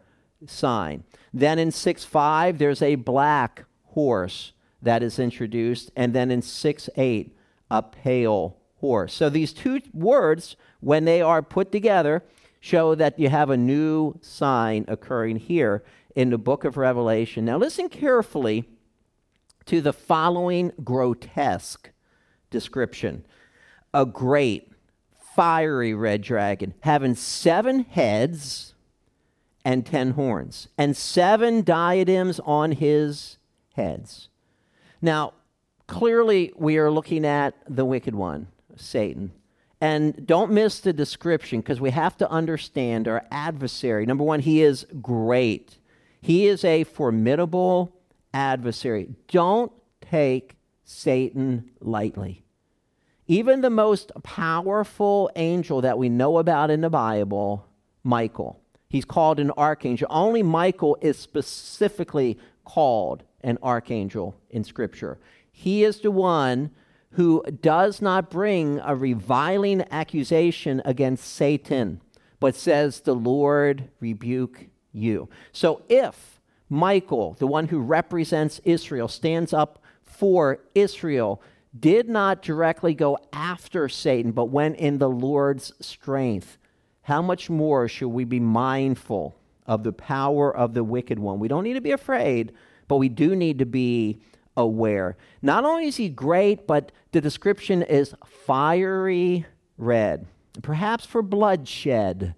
sign. 0.47 1.03
Then 1.33 1.59
in 1.59 1.71
6 1.71 2.03
5, 2.03 2.57
there's 2.57 2.81
a 2.81 2.95
black 2.95 3.65
horse 3.87 4.53
that 4.81 5.03
is 5.03 5.19
introduced. 5.19 5.91
And 5.95 6.13
then 6.13 6.31
in 6.31 6.41
6 6.41 6.89
8, 6.95 7.35
a 7.69 7.83
pale 7.83 8.57
horse. 8.77 9.13
So 9.13 9.29
these 9.29 9.53
two 9.53 9.81
words, 9.93 10.55
when 10.79 11.05
they 11.05 11.21
are 11.21 11.41
put 11.41 11.71
together, 11.71 12.23
show 12.59 12.95
that 12.95 13.19
you 13.19 13.29
have 13.29 13.49
a 13.49 13.57
new 13.57 14.17
sign 14.21 14.85
occurring 14.87 15.37
here 15.37 15.83
in 16.15 16.29
the 16.29 16.37
book 16.37 16.63
of 16.63 16.77
Revelation. 16.77 17.45
Now, 17.45 17.57
listen 17.57 17.89
carefully 17.89 18.69
to 19.65 19.81
the 19.81 19.93
following 19.93 20.71
grotesque 20.83 21.91
description 22.49 23.25
a 23.93 24.05
great, 24.05 24.71
fiery 25.35 25.93
red 25.93 26.21
dragon 26.21 26.73
having 26.81 27.15
seven 27.15 27.81
heads 27.81 28.73
and 29.65 29.85
ten 29.85 30.11
horns, 30.11 30.67
and 30.77 30.95
seven 30.95 31.61
diadems 31.61 32.39
on 32.41 32.73
his 32.73 33.37
heads. 33.75 34.29
Now, 35.01 35.33
clearly, 35.87 36.51
we 36.55 36.77
are 36.77 36.91
looking 36.91 37.25
at 37.25 37.55
the 37.67 37.85
wicked 37.85 38.13
one, 38.13 38.47
Satan. 38.75 39.31
And 39.79 40.25
don't 40.25 40.51
miss 40.51 40.79
the 40.79 40.93
description 40.93 41.59
because 41.59 41.81
we 41.81 41.91
have 41.91 42.17
to 42.17 42.29
understand 42.29 43.07
our 43.07 43.25
adversary. 43.31 44.05
Number 44.05 44.23
one, 44.23 44.39
he 44.41 44.61
is 44.61 44.85
great, 45.01 45.77
he 46.21 46.47
is 46.47 46.63
a 46.63 46.83
formidable 46.83 47.93
adversary. 48.33 49.09
Don't 49.27 49.71
take 50.01 50.55
Satan 50.83 51.71
lightly. 51.79 52.43
Even 53.27 53.61
the 53.61 53.69
most 53.69 54.11
powerful 54.23 55.31
angel 55.35 55.81
that 55.81 55.97
we 55.97 56.09
know 56.09 56.37
about 56.37 56.69
in 56.69 56.81
the 56.81 56.89
Bible, 56.89 57.65
Michael, 58.03 58.59
he's 58.89 59.05
called 59.05 59.39
an 59.39 59.51
archangel. 59.51 60.07
Only 60.09 60.43
Michael 60.43 60.97
is 61.01 61.17
specifically 61.17 62.37
called 62.65 63.23
an 63.41 63.57
archangel 63.63 64.35
in 64.49 64.63
Scripture. 64.63 65.17
He 65.51 65.83
is 65.83 66.01
the 66.01 66.11
one 66.11 66.71
who 67.11 67.43
does 67.61 68.01
not 68.01 68.29
bring 68.29 68.79
a 68.83 68.95
reviling 68.95 69.85
accusation 69.91 70.81
against 70.83 71.25
Satan, 71.25 72.01
but 72.39 72.55
says, 72.55 73.01
The 73.01 73.15
Lord 73.15 73.89
rebuke 73.99 74.67
you. 74.91 75.29
So 75.51 75.83
if 75.87 76.32
Michael, 76.73 77.35
the 77.39 77.47
one 77.47 77.67
who 77.67 77.79
represents 77.79 78.59
Israel, 78.63 79.07
stands 79.07 79.53
up 79.53 79.81
for 80.03 80.59
Israel, 80.75 81.41
did 81.79 82.07
not 82.09 82.41
directly 82.41 82.93
go 82.93 83.17
after 83.31 83.87
Satan, 83.89 84.31
but 84.31 84.45
went 84.45 84.77
in 84.77 84.97
the 84.97 85.09
Lord's 85.09 85.71
strength, 85.79 86.57
how 87.03 87.21
much 87.21 87.49
more 87.49 87.87
should 87.87 88.09
we 88.09 88.23
be 88.23 88.39
mindful 88.39 89.35
of 89.65 89.83
the 89.83 89.91
power 89.91 90.55
of 90.55 90.73
the 90.73 90.83
wicked 90.83 91.19
one? 91.19 91.39
We 91.39 91.47
don't 91.47 91.63
need 91.63 91.73
to 91.73 91.81
be 91.81 91.91
afraid 91.91 92.53
but 92.87 92.97
we 92.97 93.09
do 93.09 93.35
need 93.35 93.59
to 93.59 93.65
be 93.65 94.19
aware. 94.55 95.17
Not 95.41 95.65
only 95.65 95.87
is 95.87 95.97
he 95.97 96.09
great, 96.09 96.67
but 96.67 96.91
the 97.11 97.21
description 97.21 97.81
is 97.81 98.13
fiery 98.25 99.45
red, 99.77 100.27
perhaps 100.61 101.05
for 101.05 101.21
bloodshed. 101.21 102.35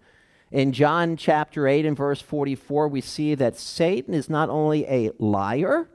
In 0.52 0.72
John 0.72 1.18
chapter 1.18 1.68
8 1.68 1.86
and 1.86 1.98
verse 1.98 2.22
44, 2.22 2.88
we 2.88 3.02
see 3.02 3.36
that 3.36 3.58
Satan 3.58 4.14
is 4.14 4.30
not 4.30 4.50
only 4.50 4.86
a 4.86 5.12
liar, 5.18 5.90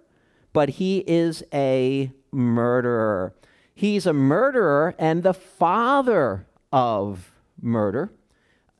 but 0.53 0.71
he 0.71 0.99
is 1.07 1.45
a 1.55 2.11
murderer. 2.33 3.35
He's 3.75 4.07
a 4.07 4.13
murderer 4.13 4.95
and 4.99 5.23
the 5.23 5.35
father 5.35 6.47
of 6.73 7.33
murder. 7.61 8.13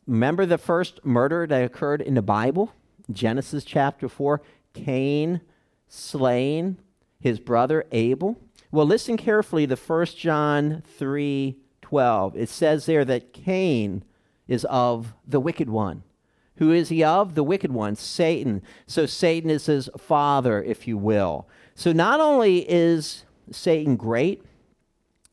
Remember 0.07 0.45
the 0.45 0.59
first 0.59 1.05
murder 1.05 1.47
that 1.47 1.65
occurred 1.65 2.03
in 2.03 2.15
the 2.15 2.23
Bible? 2.23 2.73
Genesis 3.13 3.65
chapter 3.65 4.09
4 4.09 4.43
Cain 4.75 5.41
slain 5.89 6.79
his 7.21 7.39
brother 7.39 7.85
Abel? 7.93 8.37
Well, 8.73 8.87
listen 8.87 9.17
carefully 9.17 9.67
to 9.67 9.77
1 9.77 10.07
John 10.07 10.83
3 10.99 11.57
12. 11.83 12.37
It 12.37 12.49
says 12.49 12.87
there 12.87 13.05
that 13.05 13.33
Cain 13.33 14.05
is 14.51 14.67
of 14.67 15.15
the 15.27 15.41
wicked 15.41 15.71
one. 15.71 16.03
Who 16.57 16.73
is 16.73 16.91
he 16.91 17.03
of? 17.03 17.35
The 17.35 17.45
wicked 17.45 17.73
one, 17.73 17.97
Satan. 17.97 18.61
So 18.87 19.07
Satan 19.07 19.49
is 19.49 19.65
his 19.65 19.89
father, 19.97 20.63
if 20.63 20.87
you 20.87 20.99
will. 20.99 21.49
So 21.75 21.93
not 21.93 22.21
only 22.21 22.71
is 22.71 23.25
Satan 23.51 23.97
great, 23.97 24.45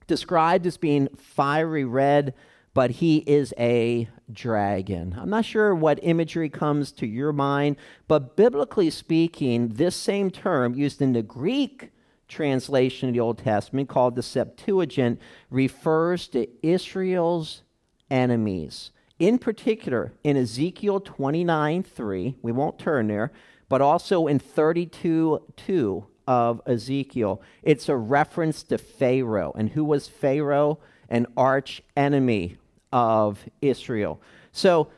described 0.06 0.66
as 0.66 0.78
being 0.78 1.10
fiery 1.18 1.84
red, 1.84 2.34
but 2.74 2.92
he 2.92 3.18
is 3.28 3.54
a 3.58 4.08
dragon. 4.32 5.16
I'm 5.20 5.32
not 5.32 5.46
sure 5.46 5.74
what 5.74 6.00
imagery 6.04 6.50
comes 6.50 6.92
to 6.94 7.08
your 7.08 7.34
mind, 7.34 7.78
but 8.08 8.38
biblically 8.38 8.92
speaking, 8.92 9.70
this 9.70 9.96
same 9.96 10.30
term 10.30 10.76
used 10.76 11.02
in 11.02 11.14
the 11.14 11.24
Greek 11.24 11.90
translation 12.28 13.10
of 13.10 13.14
the 13.14 13.20
Old 13.20 13.40
Testament 13.40 13.90
called 13.90 14.16
the 14.16 14.22
Septuagint 14.22 15.20
refers 15.50 16.28
to 16.30 16.48
Israel's 16.62 17.64
enemies. 18.12 18.92
In 19.20 19.40
particular, 19.40 20.14
in 20.24 20.38
Ezekiel 20.38 21.00
29 21.00 21.84
3, 21.84 22.36
we 22.42 22.52
won't 22.52 22.78
turn 22.78 23.08
there, 23.08 23.32
but 23.68 23.82
also 23.82 24.28
in 24.28 24.40
32 24.40 25.42
2 25.56 26.08
of 26.28 26.62
Ezekiel, 26.68 27.42
it's 27.64 27.88
a 27.90 27.96
reference 27.96 28.62
to 28.64 28.78
Pharaoh. 28.78 29.54
And 29.58 29.70
who 29.70 29.84
was 29.86 30.08
Pharaoh? 30.08 30.80
An 31.10 31.26
arch 31.38 31.82
enemy 31.96 32.58
of 32.92 33.46
Israel. 33.62 34.22
So 34.52 34.90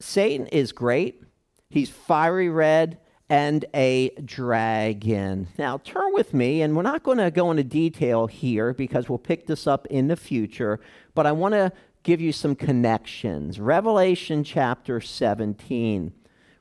Satan 0.00 0.48
is 0.48 0.72
great. 0.72 1.22
He's 1.70 1.88
fiery 1.88 2.48
red 2.48 2.98
and 3.28 3.64
a 3.72 4.10
dragon. 4.24 5.48
Now, 5.56 5.78
turn 5.78 6.12
with 6.12 6.34
me, 6.34 6.60
and 6.60 6.76
we're 6.76 6.82
not 6.82 7.02
going 7.02 7.18
to 7.18 7.30
go 7.30 7.50
into 7.50 7.64
detail 7.64 8.26
here 8.26 8.74
because 8.74 9.08
we'll 9.08 9.18
pick 9.18 9.46
this 9.46 9.66
up 9.66 9.86
in 9.86 10.08
the 10.08 10.16
future, 10.16 10.80
but 11.14 11.26
I 11.26 11.32
want 11.32 11.54
to 11.54 11.72
give 12.02 12.20
you 12.20 12.32
some 12.32 12.54
connections. 12.54 13.60
Revelation 13.60 14.44
chapter 14.44 15.00
17. 15.00 16.12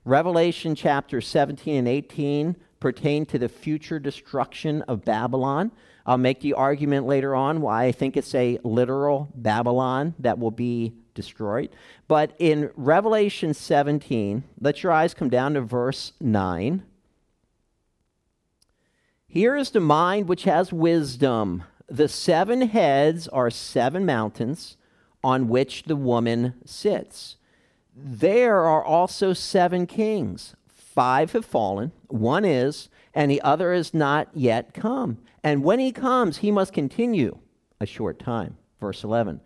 Revelation 0.04 0.76
chapter 0.76 1.22
17 1.22 1.76
and 1.76 1.88
18 1.88 2.56
pertain 2.80 3.26
to 3.28 3.38
the 3.38 3.50
future 3.50 4.00
destruction 4.00 4.82
of 4.84 5.06
Babylon. 5.06 5.72
I'll 6.06 6.18
make 6.18 6.42
the 6.42 6.54
argument 6.54 7.06
later 7.06 7.36
on 7.36 7.62
why 7.62 7.86
I 7.86 7.92
think 7.92 8.18
it's 8.18 8.34
a 8.34 8.60
literal 8.64 9.30
Babylon 9.36 10.16
that 10.20 10.40
will 10.40 10.52
be 10.52 10.94
destroyed. 11.14 11.70
But 12.08 12.34
in 12.40 12.72
Revelation 12.76 13.54
17, 13.54 14.44
let 14.60 14.82
your 14.82 14.92
eyes 14.92 15.14
come 15.14 15.30
down 15.30 15.54
to 15.54 15.62
verse 15.62 16.14
9. 16.20 16.84
Here 19.28 19.56
is 19.56 19.70
the 19.70 19.80
mind 19.80 20.28
which 20.28 20.44
has 20.44 20.74
wisdom. 20.74 21.64
The 21.88 22.08
seven 22.08 22.64
heads 22.64 23.28
are 23.28 23.50
seven 23.50 24.06
mountains 24.06 24.78
on 25.24 25.48
which 25.48 25.84
the 25.84 25.96
woman 25.96 26.56
sits. 26.66 27.38
There 27.96 28.62
are 28.62 28.84
also 28.84 29.34
seven 29.34 29.86
kings. 29.86 30.56
Five 30.68 31.32
have 31.34 31.46
fallen, 31.46 31.92
one 32.08 32.46
is, 32.46 32.90
and 33.14 33.30
the 33.30 33.42
other 33.42 33.74
is 33.74 33.94
not 33.94 34.30
yet 34.34 34.74
come. 34.74 35.20
And 35.44 35.64
when 35.64 35.80
he 35.80 35.92
comes, 35.92 36.38
he 36.38 36.52
must 36.52 36.74
continue 36.74 37.38
a 37.80 37.86
short 37.86 38.20
time. 38.20 38.58
Verse 38.80 39.04
11. 39.04 39.42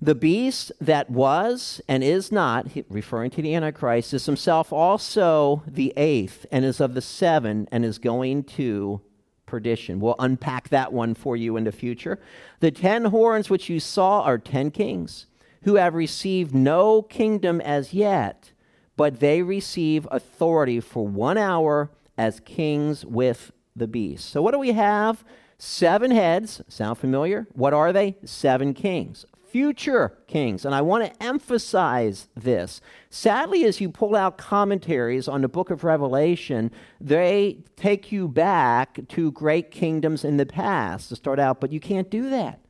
The 0.00 0.14
beast 0.14 0.72
that 0.80 1.08
was 1.08 1.80
and 1.88 2.04
is 2.04 2.30
not, 2.30 2.66
referring 2.90 3.30
to 3.30 3.42
the 3.42 3.54
Antichrist, 3.54 4.12
is 4.12 4.26
himself 4.26 4.72
also 4.72 5.62
the 5.66 5.92
eighth 5.96 6.44
and 6.52 6.64
is 6.64 6.80
of 6.80 6.94
the 6.94 7.00
seven 7.00 7.66
and 7.72 7.84
is 7.84 7.98
going 7.98 8.44
to 8.44 9.00
perdition. 9.46 10.00
We'll 10.00 10.16
unpack 10.18 10.68
that 10.68 10.92
one 10.92 11.14
for 11.14 11.36
you 11.36 11.56
in 11.56 11.64
the 11.64 11.72
future. 11.72 12.18
The 12.60 12.70
ten 12.70 13.06
horns 13.06 13.48
which 13.48 13.68
you 13.68 13.80
saw 13.80 14.22
are 14.22 14.38
ten 14.38 14.70
kings 14.70 15.26
who 15.62 15.76
have 15.76 15.94
received 15.94 16.54
no 16.54 17.02
kingdom 17.02 17.60
as 17.60 17.94
yet, 17.94 18.52
but 18.96 19.20
they 19.20 19.42
receive 19.42 20.06
authority 20.10 20.80
for 20.80 21.06
one 21.06 21.38
hour 21.38 21.90
as 22.18 22.40
kings 22.40 23.04
with 23.04 23.52
the 23.74 23.86
beast. 23.86 24.28
So, 24.28 24.42
what 24.42 24.52
do 24.52 24.58
we 24.58 24.72
have? 24.72 25.24
Seven 25.58 26.10
heads. 26.10 26.60
Sound 26.68 26.98
familiar? 26.98 27.46
What 27.52 27.72
are 27.72 27.92
they? 27.92 28.16
Seven 28.24 28.74
kings 28.74 29.24
future 29.56 30.12
kings. 30.26 30.66
And 30.66 30.74
I 30.74 30.82
want 30.82 31.02
to 31.06 31.22
emphasize 31.22 32.28
this. 32.36 32.82
Sadly, 33.08 33.64
as 33.64 33.80
you 33.80 33.88
pull 33.88 34.14
out 34.14 34.36
commentaries 34.36 35.28
on 35.28 35.40
the 35.40 35.48
book 35.48 35.70
of 35.70 35.82
Revelation, 35.82 36.70
they 37.00 37.64
take 37.74 38.12
you 38.12 38.28
back 38.28 38.98
to 39.08 39.32
great 39.32 39.70
kingdoms 39.70 40.26
in 40.26 40.36
the 40.36 40.44
past 40.44 41.08
to 41.08 41.16
start 41.16 41.38
out, 41.38 41.58
but 41.58 41.72
you 41.72 41.80
can't 41.80 42.10
do 42.10 42.28
that. 42.28 42.60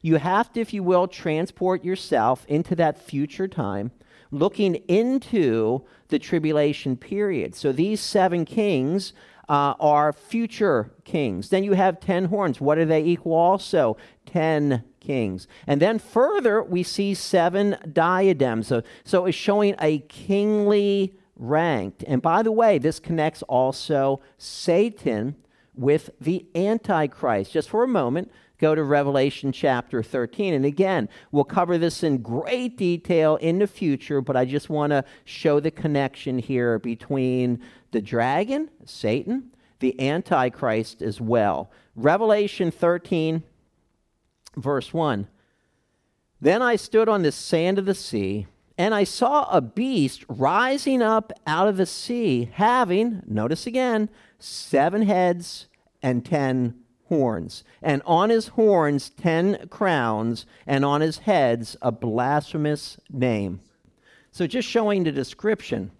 You 0.00 0.16
have 0.16 0.50
to, 0.54 0.62
if 0.62 0.72
you 0.72 0.82
will, 0.82 1.08
transport 1.08 1.84
yourself 1.84 2.46
into 2.48 2.74
that 2.76 2.98
future 2.98 3.46
time, 3.46 3.90
looking 4.30 4.76
into 4.88 5.82
the 6.08 6.18
tribulation 6.18 6.96
period. 6.96 7.54
So 7.54 7.70
these 7.70 8.00
seven 8.00 8.46
kings 8.46 9.12
uh, 9.46 9.74
are 9.78 10.14
future 10.14 10.90
kings. 11.04 11.50
Then 11.50 11.64
you 11.64 11.74
have 11.74 12.00
ten 12.00 12.24
horns. 12.24 12.62
What 12.62 12.76
do 12.76 12.86
they 12.86 13.02
equal 13.02 13.34
also? 13.34 13.98
Ten 14.24 14.84
kings. 15.00 15.48
And 15.66 15.80
then 15.80 15.98
further, 15.98 16.62
we 16.62 16.82
see 16.82 17.14
seven 17.14 17.76
diadems. 17.92 18.68
So, 18.68 18.82
so 19.04 19.26
it's 19.26 19.36
showing 19.36 19.74
a 19.80 19.98
kingly 20.00 21.14
rank. 21.36 22.04
And 22.06 22.22
by 22.22 22.42
the 22.42 22.52
way, 22.52 22.78
this 22.78 23.00
connects 23.00 23.42
also 23.42 24.20
Satan 24.38 25.36
with 25.74 26.10
the 26.20 26.46
Antichrist. 26.54 27.52
Just 27.52 27.70
for 27.70 27.82
a 27.82 27.88
moment, 27.88 28.30
go 28.58 28.74
to 28.74 28.84
Revelation 28.84 29.50
chapter 29.50 30.02
13. 30.02 30.54
And 30.54 30.64
again, 30.64 31.08
we'll 31.32 31.44
cover 31.44 31.78
this 31.78 32.02
in 32.02 32.18
great 32.18 32.76
detail 32.76 33.36
in 33.36 33.58
the 33.58 33.66
future, 33.66 34.20
but 34.20 34.36
I 34.36 34.44
just 34.44 34.68
want 34.68 34.90
to 34.90 35.04
show 35.24 35.58
the 35.58 35.70
connection 35.70 36.38
here 36.38 36.78
between 36.78 37.60
the 37.90 38.02
dragon, 38.02 38.70
Satan, 38.84 39.50
the 39.80 39.98
Antichrist 39.98 41.00
as 41.00 41.20
well. 41.20 41.70
Revelation 41.96 42.70
13 42.70 43.42
verse 44.56 44.92
1 44.92 45.28
Then 46.40 46.62
I 46.62 46.76
stood 46.76 47.08
on 47.08 47.22
the 47.22 47.32
sand 47.32 47.78
of 47.78 47.86
the 47.86 47.94
sea, 47.94 48.46
and 48.76 48.94
I 48.94 49.04
saw 49.04 49.48
a 49.50 49.60
beast 49.60 50.24
rising 50.28 51.02
up 51.02 51.32
out 51.46 51.68
of 51.68 51.76
the 51.76 51.86
sea, 51.86 52.50
having, 52.52 53.22
notice 53.26 53.66
again, 53.66 54.08
seven 54.38 55.02
heads 55.02 55.66
and 56.02 56.24
ten 56.24 56.76
horns, 57.08 57.64
and 57.82 58.02
on 58.06 58.30
his 58.30 58.48
horns 58.48 59.10
ten 59.10 59.68
crowns, 59.68 60.46
and 60.66 60.84
on 60.84 61.00
his 61.00 61.18
heads 61.18 61.76
a 61.82 61.92
blasphemous 61.92 62.98
name. 63.10 63.60
So, 64.32 64.46
just 64.46 64.68
showing 64.68 65.04
the 65.04 65.12
description 65.12 65.90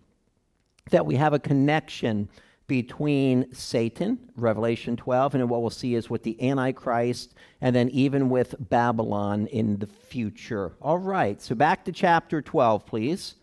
that 0.91 1.05
we 1.05 1.17
have 1.17 1.33
a 1.33 1.39
connection 1.39 2.29
between 2.71 3.53
Satan, 3.53 4.17
Revelation 4.37 4.97
12, 4.97 5.35
and 5.35 5.51
what 5.51 5.61
we'll 5.61 5.71
see 5.71 5.97
is 5.97 6.09
with 6.09 6.23
the 6.23 6.41
Antichrist, 6.41 7.35
and 7.61 7.75
then 7.75 7.89
even 7.89 8.31
with 8.31 8.55
Babylon 8.61 9.49
in 9.49 9.81
the 9.81 9.89
future. 9.89 10.75
All 10.81 10.99
right, 10.99 11.43
so 11.43 11.57
back 11.57 11.85
to 11.87 11.91
chapter 11.91 12.41
12, 12.41 12.87
please. 12.87 13.35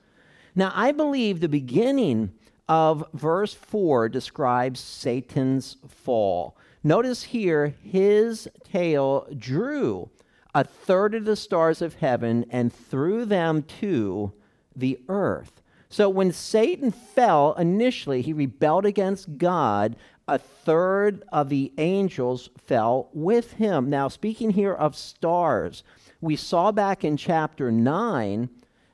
Now, 0.56 0.72
I 0.74 0.94
believe 0.94 1.42
the 1.42 1.50
beginning 1.50 2.32
of 2.70 3.04
verse 3.14 3.54
4 3.54 4.08
describes 4.08 4.80
Satan's 4.80 5.76
fall. 5.90 6.56
Notice 6.82 7.24
here, 7.24 7.76
his 7.84 8.48
tail 8.64 9.28
drew 9.38 10.10
a 10.56 10.64
third 10.64 11.14
of 11.14 11.26
the 11.26 11.36
stars 11.36 11.82
of 11.82 11.96
heaven 11.96 12.46
and 12.50 12.72
threw 12.72 13.26
them 13.26 13.64
to 13.82 14.32
the 14.74 15.02
earth. 15.10 15.62
So 15.90 16.10
when 16.10 16.32
Satan 16.32 16.92
fell 16.92 17.54
initially, 17.54 18.22
he 18.22 18.34
rebelled 18.34 18.86
against 18.86 19.38
God. 19.38 19.96
A 20.28 20.38
third 20.38 21.24
of 21.32 21.50
the 21.50 21.72
angels 21.78 22.50
fell 22.66 23.10
with 23.14 23.54
him. 23.54 23.90
Now, 23.90 24.10
speaking 24.10 24.52
here 24.52 24.74
of 24.74 24.96
stars, 24.96 25.84
we 26.20 26.36
saw 26.36 26.72
back 26.72 27.06
in 27.06 27.16
chapter 27.16 27.72
9 27.72 28.50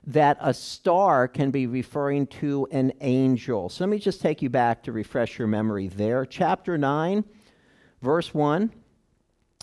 that 0.05 0.37
a 0.41 0.53
star 0.53 1.27
can 1.27 1.49
be 1.49 1.65
referring 1.65 2.27
to 2.27 2.67
an 2.71 2.91
angel. 3.01 3.69
So 3.69 3.83
let 3.85 3.89
me 3.89 3.99
just 3.99 4.21
take 4.21 4.41
you 4.41 4.49
back 4.49 4.83
to 4.83 4.91
refresh 4.91 5.39
your 5.39 5.47
memory 5.47 5.87
there. 5.87 6.25
Chapter 6.25 6.77
9, 6.77 7.23
verse 8.01 8.33
1. 8.33 8.71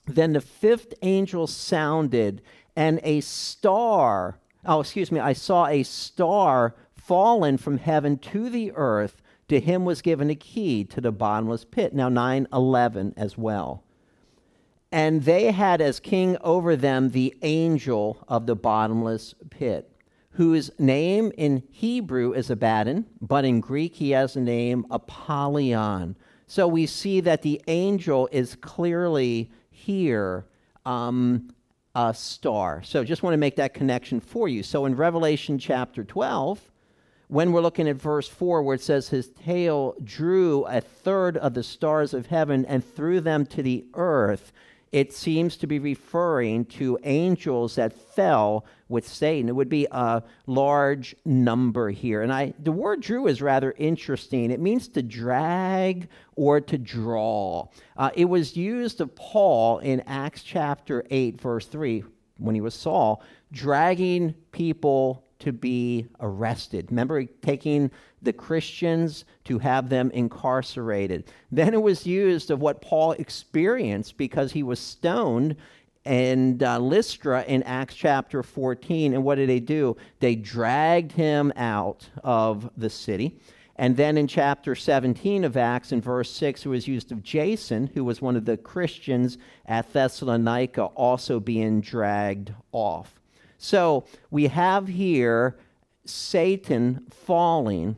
Then 0.06 0.32
the 0.32 0.40
fifth 0.40 0.94
angel 1.02 1.46
sounded, 1.46 2.42
and 2.74 3.00
a 3.02 3.20
star, 3.20 4.38
oh, 4.64 4.80
excuse 4.80 5.12
me, 5.12 5.20
I 5.20 5.34
saw 5.34 5.66
a 5.66 5.82
star 5.82 6.74
fallen 7.00 7.56
from 7.56 7.78
heaven 7.78 8.18
to 8.18 8.48
the 8.50 8.72
earth, 8.74 9.22
to 9.48 9.58
him 9.58 9.84
was 9.84 10.02
given 10.02 10.30
a 10.30 10.34
key 10.34 10.84
to 10.84 11.00
the 11.00 11.10
bottomless 11.10 11.64
pit. 11.64 11.92
Now, 11.92 12.08
9 12.08 12.46
11 12.52 13.14
as 13.16 13.36
well. 13.36 13.82
And 14.92 15.22
they 15.22 15.50
had 15.50 15.80
as 15.80 16.00
king 16.00 16.36
over 16.40 16.76
them 16.76 17.10
the 17.10 17.34
angel 17.42 18.24
of 18.28 18.46
the 18.46 18.56
bottomless 18.56 19.34
pit, 19.50 19.90
whose 20.32 20.70
name 20.78 21.32
in 21.36 21.62
Hebrew 21.70 22.32
is 22.32 22.50
Abaddon, 22.50 23.06
but 23.20 23.44
in 23.44 23.60
Greek 23.60 23.94
he 23.96 24.10
has 24.10 24.34
the 24.34 24.40
name 24.40 24.86
Apollyon. 24.90 26.16
So 26.46 26.66
we 26.66 26.86
see 26.86 27.20
that 27.20 27.42
the 27.42 27.62
angel 27.68 28.28
is 28.32 28.56
clearly 28.56 29.50
here 29.70 30.46
um, 30.84 31.50
a 31.94 32.12
star. 32.12 32.82
So 32.82 33.04
just 33.04 33.22
want 33.22 33.34
to 33.34 33.38
make 33.38 33.56
that 33.56 33.74
connection 33.74 34.20
for 34.20 34.48
you. 34.48 34.62
So 34.62 34.86
in 34.86 34.96
Revelation 34.96 35.58
chapter 35.58 36.02
12, 36.02 36.69
when 37.30 37.52
we're 37.52 37.60
looking 37.60 37.88
at 37.88 37.94
verse 37.94 38.26
4, 38.26 38.64
where 38.64 38.74
it 38.74 38.82
says, 38.82 39.08
His 39.08 39.28
tail 39.28 39.94
drew 40.02 40.64
a 40.64 40.80
third 40.80 41.36
of 41.36 41.54
the 41.54 41.62
stars 41.62 42.12
of 42.12 42.26
heaven 42.26 42.66
and 42.66 42.84
threw 42.84 43.20
them 43.20 43.46
to 43.46 43.62
the 43.62 43.84
earth, 43.94 44.52
it 44.90 45.12
seems 45.12 45.56
to 45.58 45.68
be 45.68 45.78
referring 45.78 46.64
to 46.64 46.98
angels 47.04 47.76
that 47.76 47.92
fell 47.92 48.64
with 48.88 49.06
Satan. 49.06 49.48
It 49.48 49.54
would 49.54 49.68
be 49.68 49.86
a 49.92 50.24
large 50.48 51.14
number 51.24 51.90
here. 51.90 52.22
And 52.22 52.32
I, 52.32 52.52
the 52.58 52.72
word 52.72 53.00
drew 53.00 53.28
is 53.28 53.40
rather 53.40 53.76
interesting. 53.78 54.50
It 54.50 54.58
means 54.58 54.88
to 54.88 55.02
drag 55.02 56.08
or 56.34 56.60
to 56.60 56.78
draw. 56.78 57.68
Uh, 57.96 58.10
it 58.14 58.24
was 58.24 58.56
used 58.56 59.00
of 59.00 59.14
Paul 59.14 59.78
in 59.78 60.00
Acts 60.08 60.42
chapter 60.42 61.04
8, 61.08 61.40
verse 61.40 61.66
3, 61.66 62.02
when 62.38 62.56
he 62.56 62.60
was 62.60 62.74
Saul, 62.74 63.22
dragging 63.52 64.34
people 64.50 65.24
to 65.40 65.52
be 65.52 66.06
arrested. 66.20 66.86
Remember 66.90 67.24
taking 67.24 67.90
the 68.22 68.32
Christians 68.32 69.24
to 69.44 69.58
have 69.58 69.88
them 69.88 70.10
incarcerated. 70.12 71.24
Then 71.50 71.74
it 71.74 71.82
was 71.82 72.06
used 72.06 72.50
of 72.50 72.60
what 72.60 72.82
Paul 72.82 73.12
experienced 73.12 74.16
because 74.16 74.52
he 74.52 74.62
was 74.62 74.78
stoned 74.78 75.56
and 76.04 76.62
uh, 76.62 76.78
Lystra 76.78 77.44
in 77.46 77.62
Acts 77.64 77.94
chapter 77.94 78.42
14. 78.42 79.14
And 79.14 79.24
what 79.24 79.34
did 79.36 79.48
they 79.48 79.60
do? 79.60 79.96
They 80.20 80.34
dragged 80.34 81.12
him 81.12 81.52
out 81.56 82.08
of 82.24 82.70
the 82.76 82.90
city. 82.90 83.38
And 83.76 83.96
then 83.96 84.18
in 84.18 84.26
chapter 84.26 84.74
17 84.74 85.44
of 85.44 85.56
Acts, 85.56 85.92
in 85.92 86.02
verse 86.02 86.30
6, 86.32 86.66
it 86.66 86.68
was 86.68 86.86
used 86.86 87.12
of 87.12 87.22
Jason, 87.22 87.90
who 87.94 88.04
was 88.04 88.20
one 88.20 88.36
of 88.36 88.44
the 88.44 88.58
Christians 88.58 89.38
at 89.64 89.90
Thessalonica, 89.92 90.84
also 90.84 91.40
being 91.40 91.80
dragged 91.80 92.52
off. 92.72 93.19
So 93.62 94.04
we 94.30 94.46
have 94.46 94.88
here 94.88 95.58
Satan 96.06 97.06
falling, 97.10 97.94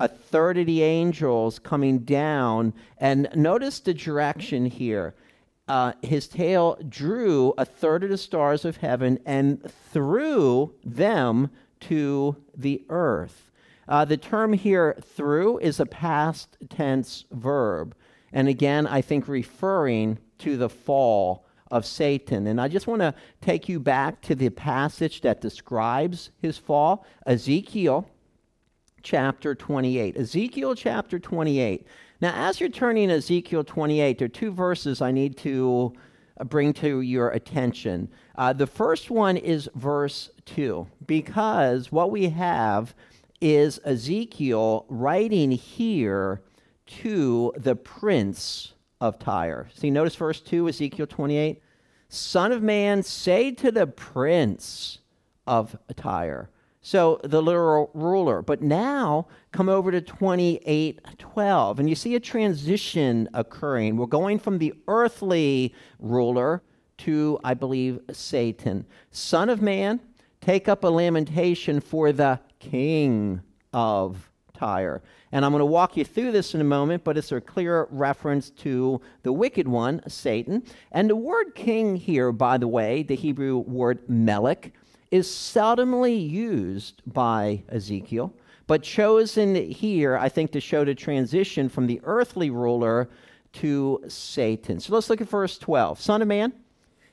a 0.00 0.08
third 0.08 0.58
of 0.58 0.66
the 0.66 0.82
angels 0.82 1.60
coming 1.60 2.00
down. 2.00 2.74
And 2.98 3.28
notice 3.32 3.78
the 3.78 3.94
direction 3.94 4.66
here. 4.66 5.14
Uh, 5.68 5.92
his 6.02 6.26
tail 6.26 6.76
drew 6.88 7.54
a 7.56 7.64
third 7.64 8.02
of 8.02 8.10
the 8.10 8.18
stars 8.18 8.64
of 8.64 8.78
heaven 8.78 9.20
and 9.24 9.62
threw 9.92 10.74
them 10.84 11.48
to 11.80 12.36
the 12.56 12.84
earth. 12.88 13.52
Uh, 13.86 14.04
the 14.04 14.16
term 14.16 14.52
here, 14.52 14.96
threw, 15.00 15.58
is 15.58 15.78
a 15.78 15.86
past 15.86 16.56
tense 16.68 17.24
verb. 17.30 17.94
And 18.32 18.48
again, 18.48 18.88
I 18.88 19.00
think 19.00 19.28
referring 19.28 20.18
to 20.38 20.56
the 20.56 20.68
fall 20.68 21.43
of 21.74 21.84
Satan. 21.84 22.46
And 22.46 22.60
I 22.60 22.68
just 22.68 22.86
want 22.86 23.02
to 23.02 23.12
take 23.40 23.68
you 23.68 23.80
back 23.80 24.20
to 24.22 24.36
the 24.36 24.48
passage 24.48 25.22
that 25.22 25.40
describes 25.40 26.30
his 26.40 26.56
fall 26.56 27.04
Ezekiel 27.26 28.08
chapter 29.02 29.56
28. 29.56 30.16
Ezekiel 30.16 30.76
chapter 30.76 31.18
28. 31.18 31.84
Now, 32.20 32.32
as 32.48 32.60
you're 32.60 32.68
turning 32.68 33.10
Ezekiel 33.10 33.64
28, 33.64 34.18
there 34.18 34.26
are 34.26 34.28
two 34.28 34.52
verses 34.52 35.02
I 35.02 35.10
need 35.10 35.36
to 35.38 35.92
uh, 36.40 36.44
bring 36.44 36.72
to 36.74 37.00
your 37.00 37.30
attention. 37.30 38.08
Uh, 38.36 38.52
the 38.52 38.68
first 38.68 39.10
one 39.10 39.36
is 39.36 39.68
verse 39.74 40.30
2, 40.46 40.86
because 41.06 41.90
what 41.90 42.12
we 42.12 42.28
have 42.28 42.94
is 43.40 43.80
Ezekiel 43.84 44.86
writing 44.88 45.50
here 45.50 46.40
to 46.86 47.52
the 47.56 47.74
prince 47.74 48.74
of 49.00 49.18
Tyre. 49.18 49.68
See, 49.74 49.90
notice 49.90 50.14
verse 50.14 50.40
2, 50.40 50.68
Ezekiel 50.68 51.06
28. 51.06 51.60
Son 52.14 52.52
of 52.52 52.62
man, 52.62 53.02
say 53.02 53.50
to 53.52 53.70
the 53.70 53.86
prince 53.86 54.98
of 55.46 55.76
Tyre. 55.96 56.48
So 56.80 57.18
the 57.24 57.42
literal 57.42 57.90
ruler. 57.94 58.42
But 58.42 58.60
now 58.60 59.26
come 59.52 59.68
over 59.68 59.90
to 59.90 60.02
28:12 60.02 61.78
and 61.78 61.88
you 61.88 61.94
see 61.94 62.14
a 62.14 62.20
transition 62.20 63.28
occurring. 63.32 63.96
We're 63.96 64.06
going 64.06 64.38
from 64.38 64.58
the 64.58 64.74
earthly 64.86 65.74
ruler 65.98 66.62
to 66.98 67.38
I 67.42 67.54
believe 67.54 68.00
Satan. 68.12 68.86
Son 69.10 69.48
of 69.48 69.62
man, 69.62 70.00
take 70.40 70.68
up 70.68 70.84
a 70.84 70.88
lamentation 70.88 71.80
for 71.80 72.12
the 72.12 72.40
king 72.58 73.40
of 73.72 74.30
And 75.32 75.44
I'm 75.44 75.52
going 75.52 75.60
to 75.60 75.66
walk 75.66 75.96
you 75.96 76.04
through 76.04 76.32
this 76.32 76.54
in 76.54 76.60
a 76.60 76.64
moment, 76.64 77.04
but 77.04 77.18
it's 77.18 77.32
a 77.32 77.40
clear 77.40 77.86
reference 77.90 78.50
to 78.50 79.00
the 79.22 79.32
wicked 79.32 79.68
one, 79.68 80.00
Satan. 80.08 80.62
And 80.92 81.10
the 81.10 81.16
word 81.16 81.54
king 81.54 81.96
here, 81.96 82.32
by 82.32 82.56
the 82.58 82.68
way, 82.68 83.02
the 83.02 83.16
Hebrew 83.16 83.58
word 83.58 84.08
melech, 84.08 84.72
is 85.10 85.28
seldomly 85.28 86.28
used 86.28 87.02
by 87.06 87.62
Ezekiel, 87.68 88.34
but 88.66 88.82
chosen 88.82 89.54
here, 89.54 90.16
I 90.16 90.28
think, 90.28 90.50
to 90.52 90.60
show 90.60 90.84
the 90.84 90.94
transition 90.94 91.68
from 91.68 91.86
the 91.86 92.00
earthly 92.04 92.50
ruler 92.50 93.08
to 93.54 94.02
Satan. 94.08 94.80
So 94.80 94.94
let's 94.94 95.10
look 95.10 95.20
at 95.20 95.28
verse 95.28 95.58
12. 95.58 96.00
Son 96.00 96.22
of 96.22 96.28
man, 96.28 96.52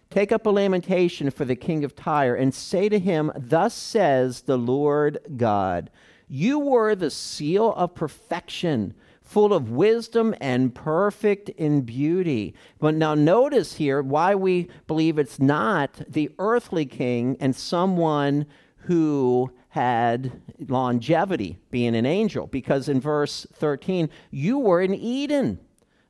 take 0.10 0.32
up 0.32 0.46
a 0.46 0.50
lamentation 0.50 1.30
for 1.30 1.46
the 1.46 1.56
king 1.56 1.84
of 1.84 1.96
Tyre 1.96 2.36
and 2.36 2.54
say 2.54 2.90
to 2.90 2.98
him, 2.98 3.32
Thus 3.36 3.74
says 3.74 4.42
the 4.42 4.58
Lord 4.58 5.20
God. 5.38 5.90
You 6.34 6.60
were 6.60 6.96
the 6.96 7.12
seal 7.12 7.74
of 7.74 7.94
perfection, 7.94 8.94
full 9.22 9.54
of 9.54 9.70
wisdom 9.70 10.34
and 10.40 10.74
perfect 10.74 11.50
in 11.50 11.82
beauty. 11.82 12.56
But 12.80 12.96
now 12.96 13.16
notice 13.16 13.74
here 13.74 14.02
why 14.02 14.36
we 14.36 14.70
believe 14.88 15.20
it's 15.20 15.42
not 15.42 16.02
the 16.08 16.32
earthly 16.40 16.86
king 16.86 17.36
and 17.42 17.54
someone 17.54 18.46
who 18.78 19.52
had 19.68 20.32
longevity, 20.70 21.58
being 21.70 21.98
an 21.98 22.06
angel. 22.06 22.48
Because 22.48 22.88
in 22.88 23.02
verse 23.02 23.46
13, 23.52 24.10
you 24.30 24.58
were 24.58 24.80
in 24.80 24.94
Eden, 24.94 25.60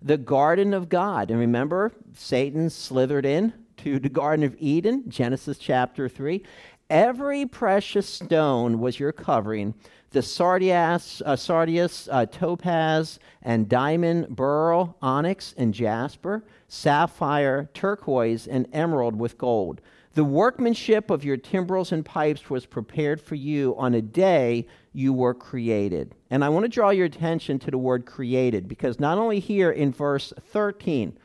the 0.04 0.20
garden 0.20 0.72
of 0.76 0.88
God. 0.88 1.32
And 1.32 1.40
remember, 1.40 1.94
Satan 2.14 2.70
slithered 2.70 3.26
in 3.26 3.54
to 3.78 3.98
the 3.98 4.10
Garden 4.10 4.46
of 4.46 4.56
Eden, 4.60 5.06
Genesis 5.08 5.58
chapter 5.58 6.08
3. 6.08 6.44
Every 6.92 7.48
precious 7.48 8.08
stone 8.08 8.80
was 8.80 9.00
your 9.00 9.14
covering 9.14 9.74
the 10.12 10.22
sardius, 10.22 11.22
uh, 11.26 11.36
sardius 11.36 12.08
uh, 12.12 12.26
topaz, 12.26 13.20
and 13.42 13.70
diamond, 13.70 14.36
beryl, 14.36 14.96
onyx, 15.02 15.56
and 15.58 15.74
jasper, 15.74 16.44
sapphire, 16.68 17.70
turquoise, 17.74 18.46
and 18.46 18.68
emerald 18.74 19.18
with 19.18 19.38
gold. 19.38 19.82
The 20.14 20.26
workmanship 20.26 21.10
of 21.10 21.24
your 21.24 21.38
timbrels 21.38 21.94
and 21.94 22.06
pipes 22.06 22.50
was 22.50 22.66
prepared 22.66 23.22
for 23.22 23.36
you 23.36 23.74
on 23.78 23.94
a 23.94 24.02
day 24.02 24.68
you 24.92 25.14
were 25.14 25.34
created. 25.34 26.14
And 26.30 26.44
I 26.44 26.50
want 26.50 26.66
to 26.66 26.70
draw 26.70 26.90
your 26.90 27.06
attention 27.06 27.60
to 27.60 27.72
the 27.72 27.78
word 27.78 28.06
created 28.06 28.68
because 28.68 29.00
not 29.00 29.18
only 29.18 29.40
here 29.40 29.72
in 29.72 29.94
verse 29.94 30.34
13, 30.52 31.18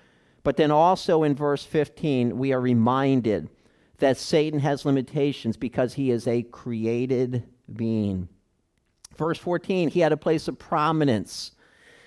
but 0.44 0.56
then 0.56 0.70
also 0.70 1.24
in 1.24 1.34
verse 1.34 1.64
15, 1.64 2.38
we 2.38 2.52
are 2.52 2.60
reminded 2.60 3.50
that 3.98 4.16
Satan 4.16 4.60
has 4.60 4.84
limitations 4.84 5.56
because 5.56 5.94
he 5.94 6.12
is 6.12 6.28
a 6.28 6.42
created 6.42 7.42
being. 7.74 8.28
Verse 9.16 9.38
14, 9.38 9.90
he 9.90 10.00
had 10.00 10.12
a 10.12 10.16
place 10.16 10.48
of 10.48 10.58
prominence. 10.58 11.52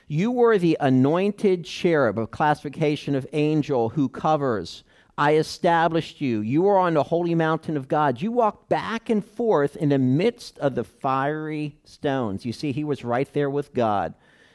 You 0.07 0.31
were 0.31 0.57
the 0.57 0.77
anointed 0.79 1.65
cherub, 1.65 2.17
of 2.17 2.31
classification 2.31 3.15
of 3.15 3.27
angel 3.33 3.89
who 3.89 4.09
covers. 4.09 4.83
I 5.19 5.35
established 5.35 6.21
you. 6.21 6.39
You 6.39 6.61
were 6.61 6.77
on 6.77 6.93
the 6.93 7.03
holy 7.03 7.35
mountain 7.35 7.75
of 7.75 7.89
God. 7.89 8.21
You 8.21 8.31
walked 8.31 8.69
back 8.69 9.09
and 9.09 9.23
forth 9.23 9.75
in 9.75 9.89
the 9.89 9.97
midst 9.97 10.57
of 10.59 10.75
the 10.75 10.85
fiery 10.85 11.75
stones. 11.83 12.45
You 12.45 12.53
see, 12.53 12.71
he 12.71 12.85
was 12.85 13.03
right 13.03 13.31
there 13.33 13.49
with 13.49 13.73
God. 13.73 14.13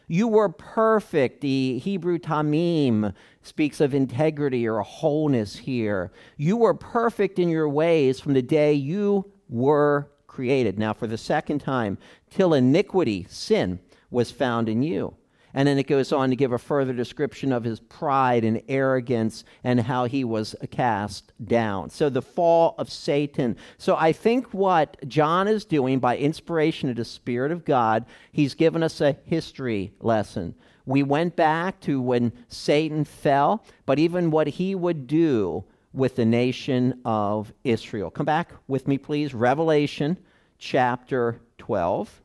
You 0.08 0.26
were 0.26 0.48
perfect. 0.48 1.40
The 1.40 1.78
Hebrew 1.78 2.18
tamim 2.18 3.14
speaks 3.42 3.80
of 3.80 3.94
integrity 3.94 4.66
or 4.66 4.80
wholeness 4.80 5.56
here. 5.56 6.12
You 6.36 6.56
were 6.56 6.74
perfect 6.74 7.38
in 7.38 7.48
your 7.48 7.68
ways 7.68 8.18
from 8.18 8.32
the 8.32 8.42
day 8.42 8.72
you 8.72 9.30
were 9.48 10.10
created. 10.26 10.78
Now, 10.78 10.92
for 10.92 11.06
the 11.06 11.18
second 11.18 11.60
time, 11.60 11.96
till 12.34 12.52
iniquity, 12.52 13.26
sin, 13.28 13.78
was 14.10 14.30
found 14.30 14.68
in 14.68 14.82
you. 14.82 15.14
And 15.56 15.68
then 15.68 15.78
it 15.78 15.86
goes 15.86 16.12
on 16.12 16.30
to 16.30 16.36
give 16.36 16.50
a 16.50 16.58
further 16.58 16.92
description 16.92 17.52
of 17.52 17.62
his 17.62 17.78
pride 17.78 18.44
and 18.44 18.60
arrogance 18.68 19.44
and 19.62 19.80
how 19.80 20.06
he 20.06 20.24
was 20.24 20.56
cast 20.72 21.32
down. 21.44 21.90
So, 21.90 22.10
the 22.10 22.20
fall 22.20 22.74
of 22.76 22.90
Satan. 22.90 23.56
So, 23.78 23.94
I 23.94 24.10
think 24.10 24.52
what 24.52 24.96
John 25.08 25.46
is 25.46 25.64
doing 25.64 26.00
by 26.00 26.16
inspiration 26.16 26.90
of 26.90 26.96
the 26.96 27.04
Spirit 27.04 27.52
of 27.52 27.64
God, 27.64 28.04
he's 28.32 28.54
given 28.54 28.82
us 28.82 29.00
a 29.00 29.16
history 29.24 29.92
lesson. 30.00 30.56
We 30.86 31.04
went 31.04 31.36
back 31.36 31.78
to 31.82 32.00
when 32.00 32.32
Satan 32.48 33.04
fell, 33.04 33.64
but 33.86 34.00
even 34.00 34.32
what 34.32 34.48
he 34.48 34.74
would 34.74 35.06
do 35.06 35.64
with 35.92 36.16
the 36.16 36.24
nation 36.24 37.00
of 37.04 37.52
Israel. 37.62 38.10
Come 38.10 38.26
back 38.26 38.50
with 38.66 38.88
me, 38.88 38.98
please. 38.98 39.32
Revelation 39.32 40.18
chapter 40.58 41.40
12. 41.58 42.22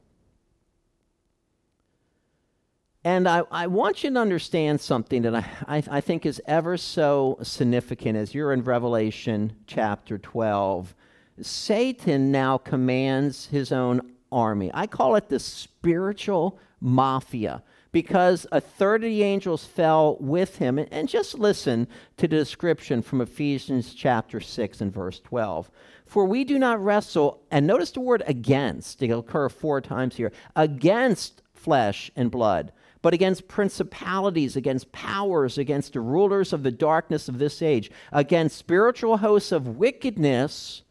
And 3.04 3.30
I, 3.30 3.44
I 3.50 3.68
want 3.68 4.04
you 4.04 4.12
to 4.12 4.20
understand 4.20 4.82
something 4.82 5.22
that 5.22 5.34
I, 5.34 5.46
I, 5.68 5.84
I 5.90 6.02
think 6.02 6.26
is 6.26 6.42
ever 6.46 6.76
so 6.76 7.38
significant 7.42 8.18
as 8.18 8.34
you're 8.34 8.52
in 8.52 8.64
Revelation 8.64 9.54
chapter 9.68 10.18
12. 10.18 10.96
Satan 11.42 12.32
now 12.32 12.58
commands 12.58 13.46
his 13.46 13.72
own 13.72 14.02
army. 14.32 14.70
I 14.74 14.86
call 14.86 15.16
it 15.16 15.30
the 15.30 15.40
spiritual 15.40 16.60
mafia 16.82 17.64
because 17.94 18.46
a 18.52 18.60
third 18.60 19.04
of 19.04 19.10
the 19.10 19.24
angels 19.24 19.66
fell 19.66 20.18
with 20.20 20.58
him. 20.58 20.78
And 20.92 21.08
just 21.08 21.40
listen 21.40 21.88
to 22.18 22.28
the 22.28 22.36
description 22.36 23.02
from 23.02 23.22
Ephesians 23.22 23.94
chapter 23.94 24.40
6 24.40 24.82
and 24.82 24.94
verse 24.94 25.20
12. 25.22 25.72
For 26.06 26.26
we 26.26 26.44
do 26.44 26.60
not 26.60 26.84
wrestle, 26.84 27.42
and 27.50 27.66
notice 27.66 27.92
the 27.92 28.02
word 28.02 28.24
against, 28.28 29.02
it'll 29.02 29.20
occur 29.20 29.48
four 29.48 29.80
times 29.80 30.16
here, 30.18 30.32
against 30.56 31.42
flesh 31.54 32.12
and 32.16 32.32
blood, 32.32 32.72
but 33.02 33.14
against 33.14 33.48
principalities, 33.48 34.56
against 34.56 34.92
powers, 34.92 35.58
against 35.58 35.94
the 35.94 36.02
rulers 36.02 36.52
of 36.52 36.64
the 36.64 36.72
darkness 36.72 37.30
of 37.30 37.38
this 37.38 37.62
age, 37.62 37.90
against 38.12 38.58
spiritual 38.58 39.18
hosts 39.18 39.52
of 39.52 39.78
wickedness 39.78 40.84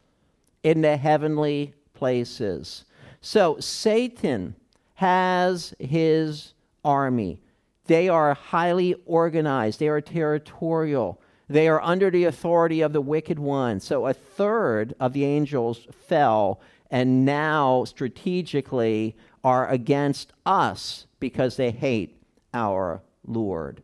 in 0.63 0.81
the 0.81 0.97
heavenly 0.97 1.73
places. 1.93 2.85
So 3.21 3.59
Satan 3.59 4.55
has 4.95 5.73
his 5.79 6.53
army. 6.83 7.41
They 7.85 8.09
are 8.09 8.33
highly 8.33 8.95
organized, 9.05 9.79
they 9.79 9.87
are 9.87 10.01
territorial. 10.01 11.21
They 11.49 11.67
are 11.67 11.81
under 11.81 12.11
the 12.11 12.25
authority 12.25 12.81
of 12.81 12.93
the 12.93 13.01
wicked 13.01 13.39
one. 13.39 13.79
So 13.79 14.05
a 14.05 14.13
third 14.13 14.93
of 14.99 15.13
the 15.13 15.25
angels 15.25 15.87
fell 15.91 16.61
and 16.89 17.25
now 17.25 17.83
strategically 17.83 19.15
are 19.43 19.67
against 19.69 20.33
us 20.45 21.05
because 21.19 21.55
they 21.55 21.71
hate 21.71 22.21
our 22.53 23.01
Lord. 23.25 23.83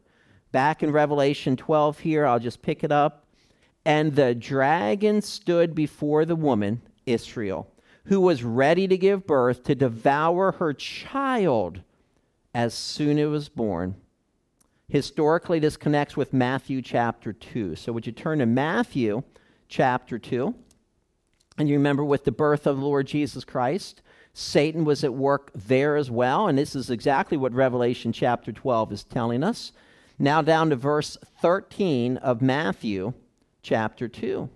Back 0.52 0.84
in 0.84 0.91
Revelation 0.91 1.56
12 1.58 2.00
here, 2.00 2.26
I'll 2.26 2.39
just 2.39 2.62
pick 2.62 2.84
it 2.84 2.91
up. 2.91 3.28
And 3.84 4.15
the 4.15 4.34
dragon 4.34 5.22
stood 5.22 5.76
before 5.76 6.26
the 6.26 6.36
woman, 6.36 6.82
Israel, 7.06 7.72
who 8.06 8.20
was 8.20 8.44
ready 8.44 8.88
to 8.88 8.98
give 8.98 9.28
birth 9.28 9.63
to 9.63 9.76
devour 9.76 10.54
her 10.54 10.74
child 10.74 11.82
as 12.54 12.74
soon 12.74 13.20
as 13.20 13.26
it 13.26 13.30
was 13.30 13.50
born. 13.50 13.96
Historically, 14.88 15.60
this 15.60 15.78
connects 15.78 16.15
with 16.15 16.34
Matthew 16.34 16.82
chapter 16.82 17.34
2. 17.34 17.76
So, 17.76 17.91
would 17.91 18.06
you 18.06 18.12
turn 18.12 18.39
to 18.39 18.46
Matthew 18.46 19.24
chapter 19.68 20.18
2? 20.18 20.54
And 21.58 21.70
you 21.70 21.76
remember 21.76 22.04
with 22.04 22.26
the 22.26 22.32
birth 22.32 22.68
of 22.68 22.78
the 22.78 22.86
Lord 22.86 23.08
Jesus 23.08 23.44
Christ, 23.44 24.02
Satan 24.34 24.84
was 24.84 25.04
at 25.04 25.13
work 25.13 25.52
there 25.56 25.96
as 25.96 26.12
well. 26.12 26.48
And 26.48 26.58
this 26.58 26.76
is 26.76 26.89
exactly 26.89 27.38
what 27.38 27.54
Revelation 27.54 28.12
chapter 28.12 28.52
12 28.52 28.91
is 28.91 29.04
telling 29.06 29.44
us. 29.44 29.72
Now, 30.20 30.41
down 30.41 30.70
to 30.70 30.76
verse 30.76 31.18
13 31.41 32.18
of 32.18 32.41
Matthew 32.41 33.13
chapter 33.62 34.08
2. 34.08 34.50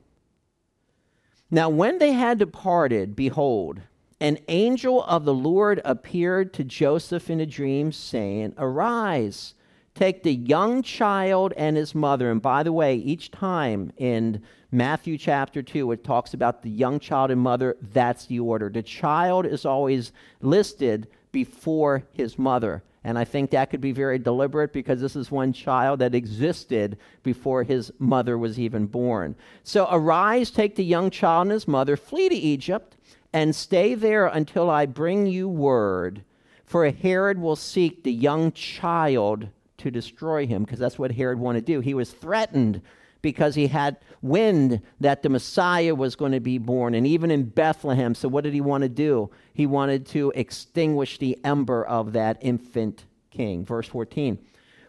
Now, 1.52 1.70
when 1.70 1.98
they 1.98 2.12
had 2.12 2.38
departed, 2.38 3.16
behold, 3.16 3.82
an 4.20 4.38
angel 4.50 5.04
of 5.04 5.24
the 5.24 5.34
Lord 5.34 5.82
appeared 5.86 6.54
to 6.54 6.64
Joseph 6.64 7.30
in 7.30 7.40
a 7.40 7.46
dream, 7.46 7.92
saying, 7.92 8.54
Arise, 8.58 9.54
take 10.00 10.24
the 10.24 10.34
young 10.34 10.82
child 10.82 11.54
and 11.58 11.76
his 11.76 11.94
mother. 11.94 12.32
And 12.32 12.42
by 12.42 12.64
the 12.64 12.72
way, 12.72 12.96
each 12.96 13.32
time 13.32 13.92
in 13.98 14.42
Matthew 14.72 15.18
chapter 15.18 15.62
2, 15.62 15.92
it 15.92 16.06
talks 16.06 16.34
about 16.34 16.62
the 16.62 16.70
young 16.70 17.02
child 17.02 17.32
and 17.32 17.42
mother, 17.42 17.76
that's 17.82 18.26
the 18.26 18.40
order. 18.40 18.70
The 18.70 18.82
child 18.82 19.46
is 19.46 19.66
always 19.66 20.14
listed 20.40 21.08
before 21.34 22.06
his 22.14 22.40
mother. 22.40 22.82
And 23.04 23.20
I 23.20 23.26
think 23.26 23.52
that 23.52 23.70
could 23.70 23.82
be 23.82 23.92
very 23.92 24.18
deliberate 24.18 24.72
because 24.72 25.02
this 25.02 25.18
is 25.18 25.32
one 25.32 25.52
child 25.52 26.00
that 26.00 26.16
existed 26.16 26.98
before 27.22 27.64
his 27.64 27.92
mother 28.00 28.38
was 28.38 28.58
even 28.58 28.86
born. 28.86 29.36
So 29.64 29.86
arise, 29.92 30.50
take 30.50 30.78
the 30.78 30.84
young 30.86 31.10
child 31.10 31.48
and 31.48 31.52
his 31.52 31.68
mother, 31.68 31.98
flee 31.98 32.30
to 32.30 32.36
Egypt, 32.36 32.96
and 33.34 33.54
stay 33.54 33.96
there 33.96 34.28
until 34.28 34.70
I 34.70 34.86
bring 34.86 35.28
you 35.28 35.50
word. 35.50 36.24
For 36.66 36.90
Herod 36.90 37.42
will 37.42 37.58
seek 37.58 38.04
the 38.04 38.14
young 38.14 38.54
child 38.54 39.50
to 39.80 39.92
destroy 39.92 40.46
him, 40.46 40.64
because 40.64 40.80
that's 40.80 41.00
what 41.00 41.12
Herod 41.12 41.40
wanted 41.40 41.66
to 41.66 41.74
do. 41.74 41.80
He 41.80 41.94
was 41.94 42.12
threatened 42.12 42.82
because 43.22 43.56
he 43.56 43.68
had 43.68 43.98
wind 44.22 44.82
that 45.00 45.24
the 45.24 45.30
Messiah 45.30 45.94
was 45.96 46.16
going 46.16 46.32
to 46.32 46.40
be 46.40 46.58
born, 46.58 46.94
and 46.94 47.06
even 47.06 47.32
in 47.32 47.44
Bethlehem. 47.44 48.16
So, 48.16 48.28
what 48.28 48.44
did 48.44 48.54
he 48.54 48.62
want 48.62 48.84
to 48.84 48.90
do? 48.90 49.30
He 49.54 49.66
wanted 49.66 50.06
to 50.08 50.32
extinguish 50.36 51.18
the 51.18 51.38
ember 51.44 51.84
of 51.84 52.14
that 52.14 52.38
infant 52.42 53.06
king. 53.32 53.66
Verse 53.66 53.88
14. 53.88 54.40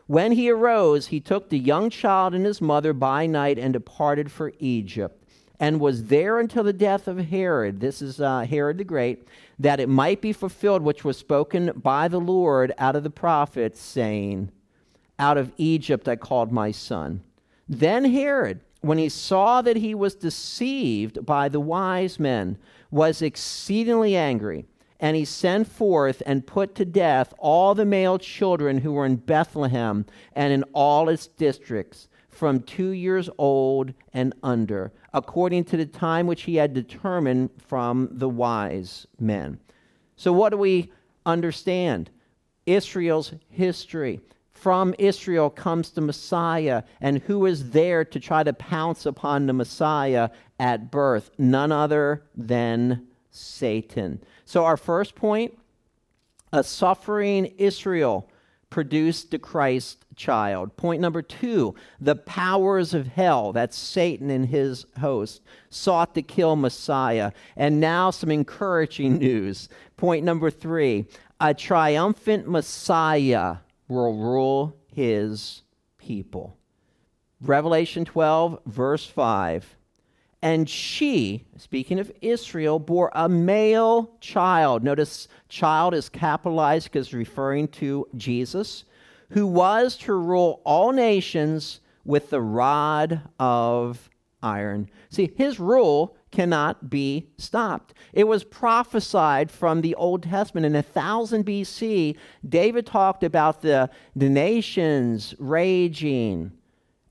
When 0.07 0.33
he 0.33 0.51
arose, 0.51 1.09
he 1.09 1.21
took 1.21 1.49
the 1.49 1.59
young 1.59 1.89
child 1.89 2.35
and 2.35 2.45
his 2.45 2.61
mother 2.61 2.93
by 2.93 3.27
night 3.27 3.59
and 3.59 3.73
departed 3.73 4.33
for 4.33 4.53
Egypt, 4.59 5.25
and 5.61 5.79
was 5.79 6.07
there 6.07 6.41
until 6.41 6.65
the 6.65 6.73
death 6.73 7.07
of 7.07 7.19
Herod. 7.27 7.81
This 7.81 8.03
is 8.03 8.21
uh, 8.21 8.41
Herod 8.41 8.79
the 8.79 8.85
Great, 8.85 9.29
that 9.59 9.79
it 9.79 9.89
might 9.89 10.21
be 10.21 10.33
fulfilled 10.33 10.83
which 10.83 11.05
was 11.05 11.17
spoken 11.17 11.73
by 11.77 12.09
the 12.09 12.19
Lord 12.19 12.73
out 12.77 12.97
of 12.97 13.05
the 13.05 13.11
prophets, 13.11 13.81
saying, 13.81 14.51
Out 15.21 15.37
of 15.37 15.53
Egypt 15.59 16.09
I 16.09 16.17
called 16.17 16.51
my 16.51 16.71
son. 16.71 17.23
Then 17.69 18.07
Herod, 18.07 18.61
when 18.81 18.97
he 18.97 19.11
saw 19.11 19.61
that 19.61 19.77
he 19.77 19.95
was 19.95 20.15
deceived 20.15 21.27
by 21.27 21.51
the 21.51 21.61
wise 21.61 22.19
men, 22.19 22.57
was 22.91 23.21
exceedingly 23.21 24.17
angry, 24.17 24.65
and 24.99 25.15
he 25.19 25.27
sent 25.27 25.69
forth 25.69 26.23
and 26.25 26.47
put 26.47 26.75
to 26.77 26.87
death 26.87 27.35
all 27.39 27.75
the 27.75 27.85
male 27.85 28.19
children 28.19 28.79
who 28.79 28.93
were 28.93 29.05
in 29.05 29.17
Bethlehem 29.17 30.07
and 30.33 30.55
in 30.55 30.63
all 30.73 31.11
its 31.11 31.27
districts, 31.27 32.09
from 32.31 32.61
two 32.61 32.93
years 32.93 33.29
old 33.37 33.93
and 34.15 34.33
under, 34.43 34.91
according 35.13 35.65
to 35.65 35.77
the 35.77 35.85
time 35.85 36.27
which 36.27 36.45
he 36.45 36.57
had 36.57 36.73
determined 36.73 37.51
from 37.59 38.09
the 38.11 38.29
wise 38.31 39.07
men. 39.19 39.61
So, 40.17 40.33
what 40.33 40.49
do 40.49 40.57
we 40.57 40.91
understand? 41.27 42.09
Israel's 42.65 43.35
history 43.51 44.21
from 44.53 44.95
Israel 44.99 45.49
comes 45.49 45.91
the 45.91 46.01
Messiah, 46.01 46.83
and 47.01 47.19
who 47.23 47.47
is 47.47 47.71
there 47.71 48.05
to 48.05 48.21
try 48.21 48.43
to 48.43 48.53
pounce 48.53 49.07
upon 49.07 49.47
the 49.47 49.53
Messiah 49.53 50.31
at 50.59 50.91
birth? 50.91 51.31
None 51.39 51.73
other 51.73 52.25
than 52.37 53.07
Satan. 53.31 54.23
So, 54.45 54.65
our 54.65 54.77
first 54.77 55.15
point 55.15 55.57
a 56.53 56.65
suffering 56.65 57.47
Israel 57.59 58.29
produced 58.71 59.31
the 59.31 59.39
Christ 59.39 60.05
child. 60.17 60.77
Point 60.77 61.01
number 61.01 61.23
two 61.23 61.75
the 62.01 62.17
powers 62.17 62.95
of 62.95 63.07
hell, 63.07 63.53
that's 63.53 63.77
Satan 63.77 64.31
and 64.31 64.47
his 64.47 64.87
host, 65.01 65.43
sought 65.71 66.15
to 66.15 66.23
kill 66.23 66.57
Messiah. 66.57 67.33
And 67.57 67.81
now 67.81 68.11
some 68.11 68.31
encouraging 68.31 69.19
news. 69.19 69.69
Point 69.97 70.25
number 70.25 70.51
three 70.51 71.07
a 71.41 71.55
triumphant 71.55 72.49
Messiah 72.49 73.57
will 73.91 74.17
rule 74.17 74.77
his 74.87 75.63
people. 75.99 76.57
Revelation 77.41 78.05
12, 78.05 78.61
verse 78.67 79.07
5. 79.07 79.77
And 80.43 80.69
she, 80.69 81.45
speaking 81.59 81.99
of 81.99 82.11
Israel, 82.23 82.79
bore 82.79 83.11
a 83.15 83.29
male 83.29 84.13
child. 84.21 84.83
Notice 84.83 85.29
child 85.49 85.93
is 85.93 86.09
capitalized 86.09 86.91
because 86.91 87.13
referring 87.13 87.69
to 87.69 88.07
Jesus, 88.17 88.85
who 89.31 89.47
was 89.47 89.97
to 89.99 90.15
rule 90.15 90.63
all 90.65 90.93
nations 90.93 91.81
with 92.05 92.31
the 92.31 92.41
rod 92.41 93.21
of 93.39 94.09
iron. 94.43 94.89
See, 95.11 95.33
his 95.37 95.61
rule 95.61 96.17
cannot 96.31 96.91
be 96.91 97.29
stopped. 97.39 97.95
It 98.13 98.25
was 98.25 98.45
prophesied 98.45 99.51
from 99.51 99.81
the 99.81 99.95
Old 99.95 100.25
Testament. 100.25 100.67
In 100.67 100.75
1000 100.75 101.45
BC, 101.45 102.17
David 102.49 102.87
talked 102.87 103.23
about 103.25 103.63
the, 103.63 103.91
the 104.15 104.29
nations 104.29 105.35
raging 105.39 106.53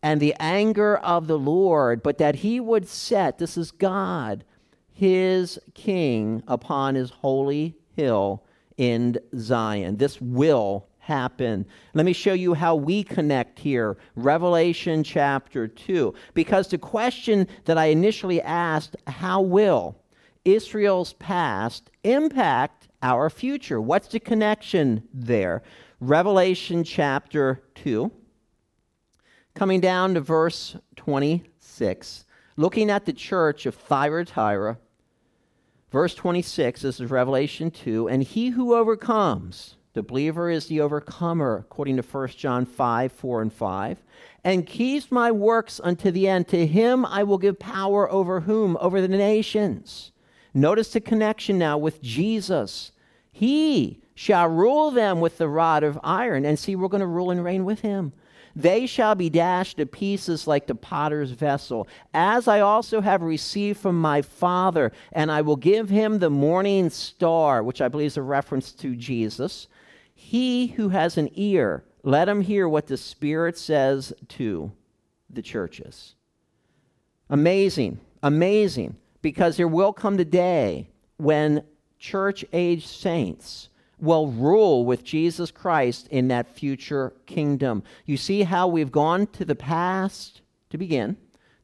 and 0.01 0.21
the 0.21 0.35
anger 0.39 0.97
of 0.97 1.27
the 1.27 1.37
Lord, 1.37 2.01
but 2.01 2.17
that 2.17 2.35
he 2.35 2.59
would 2.59 2.87
set, 2.87 3.37
this 3.37 3.57
is 3.57 3.71
God, 3.71 4.45
his 4.91 5.59
king 5.73 6.43
upon 6.47 6.95
his 6.95 7.09
holy 7.09 7.75
hill 7.95 8.43
in 8.77 9.17
Zion. 9.37 9.97
This 9.97 10.19
will 10.21 10.88
happen. 11.09 11.65
Let 11.93 12.05
me 12.05 12.13
show 12.13 12.33
you 12.33 12.53
how 12.53 12.75
we 12.75 13.03
connect 13.03 13.59
here. 13.59 13.97
Revelation 14.15 15.03
chapter 15.03 15.67
2. 15.67 16.13
Because 16.33 16.69
the 16.69 16.77
question 16.77 17.47
that 17.65 17.77
I 17.77 17.87
initially 17.87 18.41
asked, 18.41 18.95
how 19.07 19.41
will 19.41 19.97
Israel's 20.45 21.13
past 21.13 21.89
impact 22.03 22.87
our 23.01 23.29
future? 23.29 23.81
What's 23.81 24.07
the 24.09 24.19
connection 24.19 25.03
there? 25.13 25.63
Revelation 25.99 26.83
chapter 26.83 27.61
2, 27.75 28.09
coming 29.53 29.81
down 29.81 30.13
to 30.13 30.21
verse 30.21 30.77
26, 30.95 32.25
looking 32.55 32.89
at 32.89 33.05
the 33.05 33.13
church 33.13 33.65
of 33.65 33.75
Thyatira. 33.75 34.77
Verse 35.91 36.13
26, 36.13 36.83
this 36.83 36.99
is 36.99 37.09
Revelation 37.09 37.71
2, 37.71 38.07
and 38.07 38.21
he 38.21 38.49
who 38.49 38.75
overcomes, 38.75 39.75
the 39.93 40.03
believer 40.03 40.49
is 40.49 40.67
the 40.67 40.81
overcomer, 40.81 41.57
according 41.57 41.97
to 41.97 42.03
1 42.03 42.27
John 42.29 42.65
5 42.65 43.11
4 43.11 43.41
and 43.41 43.53
5. 43.53 43.97
And 44.43 44.65
keeps 44.65 45.11
my 45.11 45.31
works 45.31 45.81
unto 45.83 46.11
the 46.11 46.27
end. 46.27 46.47
To 46.49 46.65
him 46.65 47.05
I 47.05 47.23
will 47.23 47.37
give 47.37 47.59
power 47.59 48.09
over 48.09 48.41
whom? 48.41 48.77
Over 48.79 49.01
the 49.01 49.07
nations. 49.07 50.11
Notice 50.53 50.93
the 50.93 51.01
connection 51.01 51.57
now 51.57 51.77
with 51.77 52.01
Jesus. 52.01 52.91
He 53.31 54.01
shall 54.15 54.47
rule 54.47 54.91
them 54.91 55.19
with 55.19 55.37
the 55.37 55.47
rod 55.47 55.83
of 55.83 55.99
iron. 56.03 56.45
And 56.45 56.57
see, 56.57 56.75
we're 56.75 56.87
going 56.87 57.01
to 57.01 57.07
rule 57.07 57.31
and 57.31 57.43
reign 57.43 57.65
with 57.65 57.81
him. 57.81 58.13
They 58.59 58.87
shall 58.87 59.15
be 59.15 59.29
dashed 59.29 59.77
to 59.77 59.85
pieces 59.85 60.45
like 60.45 60.67
the 60.67 60.75
potter's 60.75 61.31
vessel, 61.31 61.87
as 62.13 62.45
I 62.45 62.59
also 62.59 62.99
have 62.99 63.21
received 63.21 63.79
from 63.79 63.99
my 64.01 64.21
Father, 64.21 64.91
and 65.13 65.31
I 65.31 65.41
will 65.41 65.55
give 65.55 65.89
him 65.89 66.19
the 66.19 66.29
morning 66.29 66.89
star, 66.89 67.63
which 67.63 67.79
I 67.79 67.87
believe 67.87 68.07
is 68.07 68.17
a 68.17 68.21
reference 68.21 68.73
to 68.73 68.97
Jesus. 68.97 69.69
He 70.13 70.67
who 70.67 70.89
has 70.89 71.17
an 71.17 71.29
ear, 71.35 71.85
let 72.03 72.27
him 72.27 72.41
hear 72.41 72.67
what 72.67 72.87
the 72.87 72.97
Spirit 72.97 73.57
says 73.57 74.11
to 74.27 74.73
the 75.29 75.41
churches. 75.41 76.15
Amazing, 77.29 78.01
amazing, 78.21 78.97
because 79.21 79.55
there 79.55 79.69
will 79.69 79.93
come 79.93 80.17
the 80.17 80.25
day 80.25 80.89
when 81.15 81.63
church 81.97 82.43
age 82.51 82.87
saints 82.87 83.68
will 84.01 84.27
rule 84.27 84.85
with 84.85 85.03
Jesus 85.03 85.51
Christ 85.51 86.07
in 86.07 86.27
that 86.29 86.47
future 86.47 87.13
kingdom. 87.25 87.83
You 88.05 88.17
see 88.17 88.43
how 88.43 88.67
we've 88.67 88.91
gone 88.91 89.27
to 89.27 89.45
the 89.45 89.55
past 89.55 90.41
to 90.69 90.77
begin 90.77 91.17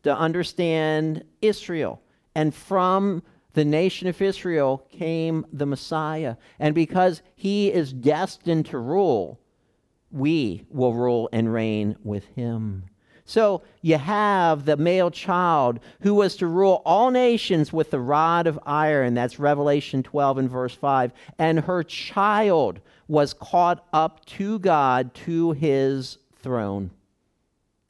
to 0.03 0.15
understand 0.15 1.23
Israel. 1.41 2.01
And 2.35 2.53
from 2.53 3.23
the 3.53 3.65
nation 3.65 4.07
of 4.07 4.21
Israel 4.21 4.85
came 4.91 5.45
the 5.51 5.65
Messiah. 5.65 6.35
And 6.59 6.75
because 6.75 7.21
he 7.35 7.71
is 7.71 7.93
destined 7.93 8.67
to 8.67 8.77
rule, 8.77 9.39
we 10.11 10.65
will 10.69 10.93
rule 10.93 11.29
and 11.31 11.51
reign 11.51 11.95
with 12.03 12.25
him. 12.35 12.85
So 13.25 13.63
you 13.81 13.97
have 13.97 14.65
the 14.65 14.77
male 14.77 15.09
child 15.09 15.79
who 16.01 16.13
was 16.13 16.35
to 16.37 16.47
rule 16.47 16.83
all 16.85 17.09
nations 17.09 17.73
with 17.73 17.89
the 17.89 17.99
rod 17.99 18.45
of 18.45 18.59
iron. 18.65 19.15
That's 19.15 19.39
Revelation 19.39 20.03
12 20.03 20.37
and 20.37 20.49
verse 20.49 20.75
5. 20.75 21.11
And 21.39 21.61
her 21.61 21.83
child 21.83 22.79
was 23.07 23.33
caught 23.33 23.85
up 23.91 24.23
to 24.25 24.59
God 24.59 25.13
to 25.15 25.53
his 25.53 26.19
throne. 26.39 26.91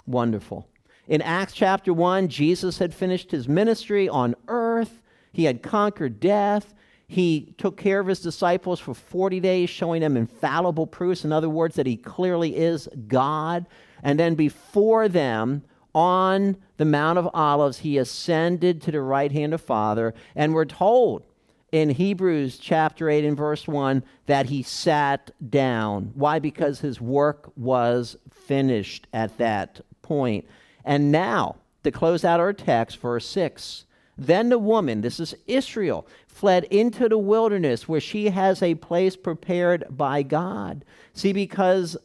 Wonderful. 0.07 0.67
In 1.07 1.21
Acts 1.21 1.53
chapter 1.53 1.93
1, 1.93 2.29
Jesus 2.29 2.79
had 2.79 2.93
finished 2.93 3.31
his 3.31 3.47
ministry 3.47 4.07
on 4.07 4.35
earth. 4.47 5.01
He 5.33 5.43
had 5.43 5.61
conquered 5.61 6.19
death. 6.21 6.73
He 7.07 7.53
took 7.57 7.77
care 7.77 7.99
of 7.99 8.07
his 8.07 8.19
disciples 8.19 8.79
for 8.79 8.93
40 8.93 9.39
days, 9.39 9.69
showing 9.69 10.01
them 10.01 10.17
infallible 10.17 10.87
proofs, 10.87 11.23
in 11.23 11.31
other 11.31 11.49
words, 11.49 11.75
that 11.75 11.85
he 11.85 11.97
clearly 11.97 12.55
is 12.55 12.89
God. 13.07 13.67
And 14.03 14.19
then 14.19 14.35
before 14.35 15.07
them, 15.07 15.63
on 15.95 16.57
the 16.75 16.85
Mount 16.85 17.17
of 17.17 17.29
Olives, 17.33 17.79
he 17.79 17.97
ascended 17.97 18.81
to 18.81 18.91
the 18.91 19.01
right 19.01 19.31
hand 19.31 19.53
of 19.53 19.61
Father. 19.61 20.13
And 20.35 20.53
we're 20.53 20.65
told 20.65 21.23
in 21.71 21.89
Hebrews 21.89 22.57
chapter 22.57 23.09
8 23.09 23.23
and 23.23 23.37
verse 23.37 23.67
1 23.67 24.03
that 24.25 24.47
he 24.47 24.61
sat 24.61 25.31
down. 25.49 26.11
Why? 26.13 26.39
Because 26.39 26.81
his 26.81 26.99
work 26.99 27.51
was 27.55 28.17
finished 28.29 29.07
at 29.13 29.37
that 29.37 29.81
point. 30.01 30.45
And 30.83 31.11
now, 31.11 31.55
to 31.83 31.91
close 31.91 32.25
out 32.25 32.39
our 32.39 32.53
text, 32.53 32.99
verse 32.99 33.25
6 33.27 33.84
then 34.17 34.49
the 34.49 34.59
woman, 34.59 35.01
this 35.01 35.19
is 35.19 35.35
Israel, 35.45 36.07
fled 36.27 36.63
into 36.65 37.09
the 37.09 37.17
wilderness 37.17 37.87
where 37.87 37.99
she 37.99 38.29
has 38.29 38.63
a 38.63 38.75
place 38.75 39.17
prepared 39.17 39.85
by 39.89 40.23
God. 40.23 40.85
See, 41.13 41.33
because 41.33 41.97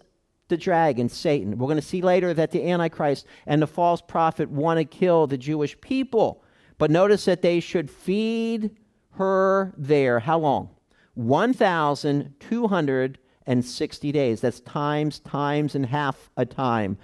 the 0.48 0.56
dragon, 0.56 1.08
Satan, 1.08 1.56
we're 1.56 1.68
going 1.68 1.76
to 1.76 1.82
see 1.82 2.02
later 2.02 2.34
that 2.34 2.50
the 2.50 2.68
Antichrist 2.68 3.26
and 3.46 3.62
the 3.62 3.68
false 3.68 4.00
prophet 4.00 4.50
want 4.50 4.78
to 4.78 4.84
kill 4.84 5.26
the 5.26 5.38
Jewish 5.38 5.80
people. 5.80 6.42
But 6.78 6.90
notice 6.90 7.26
that 7.26 7.42
they 7.42 7.60
should 7.60 7.90
feed 7.90 8.70
her 9.12 9.72
there. 9.76 10.18
How 10.18 10.38
long? 10.38 10.70
1,260 11.14 14.12
days. 14.12 14.40
That's 14.40 14.60
times, 14.60 15.18
times, 15.20 15.74
and 15.74 15.86
half 15.86 16.30
a 16.36 16.46
time. 16.46 16.98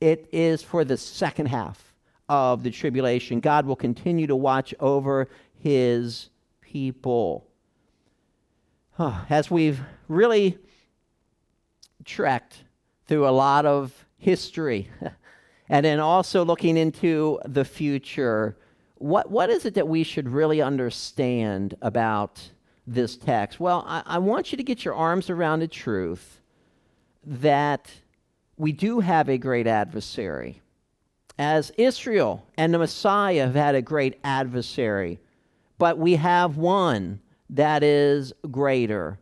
It 0.00 0.28
is 0.32 0.62
for 0.62 0.84
the 0.84 0.96
second 0.98 1.46
half 1.46 1.93
of 2.28 2.62
the 2.62 2.70
tribulation. 2.70 3.40
God 3.40 3.66
will 3.66 3.76
continue 3.76 4.26
to 4.26 4.36
watch 4.36 4.74
over 4.80 5.28
his 5.58 6.30
people. 6.60 7.46
As 8.98 9.50
we've 9.50 9.80
really 10.08 10.58
trekked 12.04 12.64
through 13.06 13.26
a 13.26 13.30
lot 13.30 13.66
of 13.66 14.06
history 14.16 14.90
and 15.68 15.84
then 15.84 16.00
also 16.00 16.44
looking 16.44 16.76
into 16.76 17.40
the 17.44 17.64
future, 17.64 18.56
what, 18.96 19.30
what 19.30 19.50
is 19.50 19.64
it 19.64 19.74
that 19.74 19.88
we 19.88 20.04
should 20.04 20.28
really 20.28 20.62
understand 20.62 21.76
about 21.82 22.50
this 22.86 23.16
text? 23.16 23.58
Well, 23.58 23.84
I, 23.86 24.02
I 24.06 24.18
want 24.18 24.52
you 24.52 24.56
to 24.56 24.64
get 24.64 24.84
your 24.84 24.94
arms 24.94 25.28
around 25.28 25.60
the 25.60 25.68
truth 25.68 26.40
that 27.26 27.90
we 28.56 28.72
do 28.72 29.00
have 29.00 29.28
a 29.28 29.38
great 29.38 29.66
adversary 29.66 30.60
as 31.38 31.72
Israel 31.76 32.46
and 32.56 32.72
the 32.72 32.78
Messiah 32.78 33.46
have 33.46 33.54
had 33.54 33.74
a 33.74 33.82
great 33.82 34.18
adversary, 34.22 35.20
but 35.78 35.98
we 35.98 36.16
have 36.16 36.56
one 36.56 37.20
that 37.50 37.82
is 37.82 38.32
greater 38.50 39.18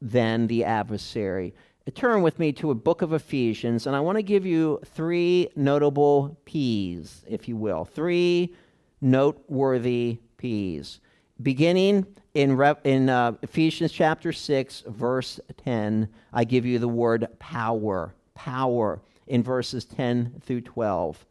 than 0.00 0.46
the 0.46 0.64
adversary. 0.64 1.54
Turn 1.94 2.22
with 2.22 2.38
me 2.38 2.52
to 2.52 2.70
a 2.70 2.74
book 2.74 3.02
of 3.02 3.12
Ephesians, 3.12 3.86
and 3.86 3.96
I 3.96 4.00
want 4.00 4.16
to 4.16 4.22
give 4.22 4.46
you 4.46 4.80
three 4.84 5.48
notable 5.56 6.38
P's, 6.44 7.24
if 7.26 7.48
you 7.48 7.56
will. 7.56 7.84
Three 7.84 8.54
noteworthy 9.00 10.18
P's. 10.36 11.00
Beginning 11.42 12.06
in, 12.34 12.60
in 12.84 13.08
uh, 13.08 13.32
Ephesians 13.42 13.90
chapter 13.90 14.32
6, 14.32 14.84
verse 14.86 15.40
10, 15.64 16.08
I 16.32 16.44
give 16.44 16.64
you 16.64 16.78
the 16.78 16.86
word 16.86 17.26
power. 17.38 18.14
Power 18.34 19.00
in 19.26 19.42
verses 19.42 19.84
10 19.84 20.42
through 20.44 20.60
12. 20.60 21.26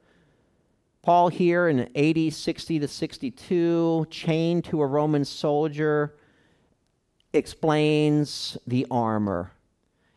Paul 1.01 1.29
here 1.29 1.69
in 1.69 1.89
AD 1.95 2.33
60 2.33 2.79
to 2.79 2.87
62, 2.87 4.07
chained 4.09 4.65
to 4.65 4.81
a 4.81 4.85
Roman 4.85 5.23
soldier, 5.23 6.15
explains 7.31 8.57
the 8.67 8.85
armor, 8.91 9.51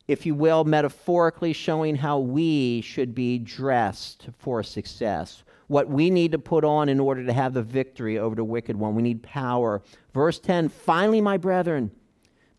if 0.09 0.27
you 0.27 0.35
will, 0.35 0.65
metaphorically 0.65 1.53
showing 1.53 1.95
how 1.95 2.19
we 2.19 2.81
should 2.81 3.15
be 3.15 3.39
dressed 3.39 4.29
for 4.39 4.65
success. 4.65 5.45
What 5.69 5.89
we 5.89 6.11
need 6.11 6.33
to 6.33 6.39
put 6.39 6.65
on 6.65 6.89
in 6.89 6.99
order 6.99 7.25
to 7.25 7.33
have 7.33 7.55
the 7.55 7.63
victory 7.63 8.19
over 8.19 8.35
the 8.35 8.45
wicked 8.45 8.77
one. 8.77 8.97
We 8.97 9.03
need 9.03 9.23
power. 9.23 9.83
Verse 10.13 10.41
10 10.41 10.69
Finally, 10.69 11.21
my 11.21 11.37
brethren, 11.37 11.93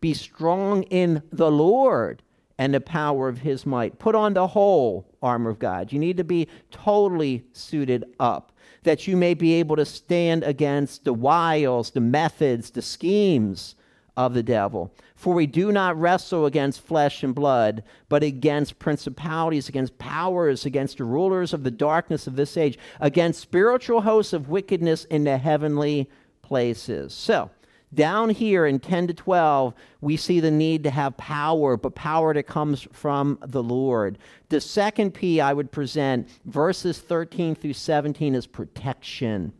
be 0.00 0.14
strong 0.14 0.84
in 0.84 1.22
the 1.30 1.50
Lord 1.50 2.22
and 2.58 2.72
the 2.72 2.80
power 2.80 3.28
of 3.28 3.38
his 3.38 3.66
might. 3.66 3.98
Put 3.98 4.14
on 4.14 4.34
the 4.34 4.46
whole 4.46 5.06
armor 5.22 5.50
of 5.50 5.58
God. 5.58 5.92
You 5.92 5.98
need 5.98 6.16
to 6.18 6.24
be 6.24 6.48
totally 6.70 7.44
suited 7.52 8.04
up 8.20 8.52
that 8.84 9.06
you 9.06 9.16
may 9.16 9.34
be 9.34 9.54
able 9.54 9.76
to 9.76 9.84
stand 9.84 10.44
against 10.44 11.04
the 11.04 11.12
wiles, 11.12 11.90
the 11.90 12.00
methods, 12.00 12.70
the 12.70 12.82
schemes 12.82 13.74
of 14.16 14.34
the 14.34 14.42
devil. 14.42 14.92
For 15.16 15.34
we 15.34 15.46
do 15.46 15.72
not 15.72 15.98
wrestle 15.98 16.46
against 16.46 16.82
flesh 16.82 17.22
and 17.22 17.34
blood, 17.34 17.82
but 18.08 18.22
against 18.22 18.78
principalities, 18.78 19.68
against 19.68 19.98
powers, 19.98 20.66
against 20.66 20.98
the 20.98 21.04
rulers 21.04 21.52
of 21.52 21.64
the 21.64 21.70
darkness 21.70 22.26
of 22.26 22.36
this 22.36 22.56
age, 22.56 22.78
against 23.00 23.40
spiritual 23.40 24.02
hosts 24.02 24.32
of 24.32 24.50
wickedness 24.50 25.04
in 25.06 25.24
the 25.24 25.38
heavenly 25.38 26.08
places. 26.42 27.14
So, 27.14 27.50
down 27.94 28.30
here 28.30 28.66
in 28.66 28.78
10 28.80 29.08
to 29.08 29.14
12, 29.14 29.74
we 30.00 30.16
see 30.16 30.40
the 30.40 30.50
need 30.50 30.84
to 30.84 30.90
have 30.90 31.16
power, 31.16 31.76
but 31.76 31.94
power 31.94 32.34
that 32.34 32.44
comes 32.44 32.86
from 32.92 33.38
the 33.42 33.62
Lord. 33.62 34.18
The 34.48 34.60
second 34.60 35.12
P 35.12 35.40
I 35.40 35.52
would 35.52 35.72
present, 35.72 36.28
verses 36.44 36.98
13 36.98 37.54
through 37.54 37.72
17, 37.72 38.34
is 38.34 38.46
protection. 38.46 39.52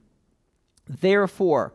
Therefore, 0.88 1.74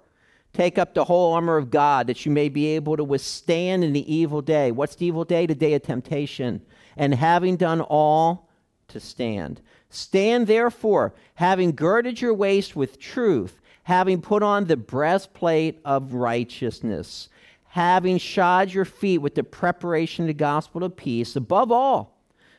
take 0.53 0.77
up 0.77 0.93
the 0.93 1.05
whole 1.05 1.33
armor 1.33 1.57
of 1.57 1.71
God 1.71 2.07
that 2.07 2.25
you 2.25 2.31
may 2.31 2.49
be 2.49 2.67
able 2.67 2.97
to 2.97 3.03
withstand 3.03 3.83
in 3.83 3.93
the 3.93 4.13
evil 4.13 4.41
day. 4.41 4.71
What's 4.71 4.95
the 4.95 5.05
evil 5.05 5.25
day? 5.25 5.45
The 5.45 5.55
day 5.55 5.73
of 5.73 5.83
temptation. 5.83 6.61
And 6.97 7.13
having 7.13 7.55
done 7.55 7.81
all, 7.81 8.49
to 8.89 8.99
stand. 8.99 9.61
Stand 9.89 10.47
therefore, 10.47 11.13
having 11.35 11.71
girded 11.71 12.21
your 12.21 12.33
waist 12.33 12.75
with 12.75 12.99
truth 12.99 13.58
having 13.89 14.21
put 14.21 14.43
on 14.43 14.65
the 14.65 14.77
breastplate 14.77 15.79
of 15.83 16.13
righteousness, 16.13 17.27
having 17.69 18.19
shod 18.19 18.71
your 18.71 18.85
feet 18.85 19.17
with 19.17 19.33
the 19.33 19.43
preparation 19.43 20.25
of 20.25 20.27
the 20.27 20.33
gospel 20.35 20.83
of 20.83 20.95
peace, 20.95 21.35
above 21.35 21.71
all, 21.71 22.15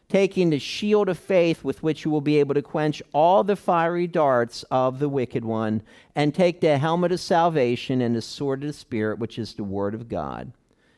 taking 0.09 0.51
the 0.51 0.59
shield 0.59 1.09
of 1.09 1.17
faith 1.17 1.63
with 1.63 1.85
which 1.85 2.05
you 2.05 2.11
will 2.11 2.21
be 2.21 2.41
able 2.41 2.53
to 2.53 2.61
quench 2.61 3.01
all 3.13 3.45
the 3.45 3.55
fiery 3.55 4.09
darts 4.09 4.65
of 4.73 4.99
the 4.99 5.09
wicked 5.09 5.45
one, 5.45 5.81
and 6.17 6.35
take 6.35 6.61
the 6.61 6.77
helmet 6.77 7.13
of 7.13 7.21
salvation 7.21 8.03
and 8.03 8.17
the 8.17 8.21
sword 8.21 8.65
of 8.65 8.67
the 8.67 8.73
Spirit, 8.73 9.21
which 9.21 9.39
is 9.39 9.55
the 9.55 9.63
word 9.63 9.95
of 9.95 10.09
God. 10.09 10.53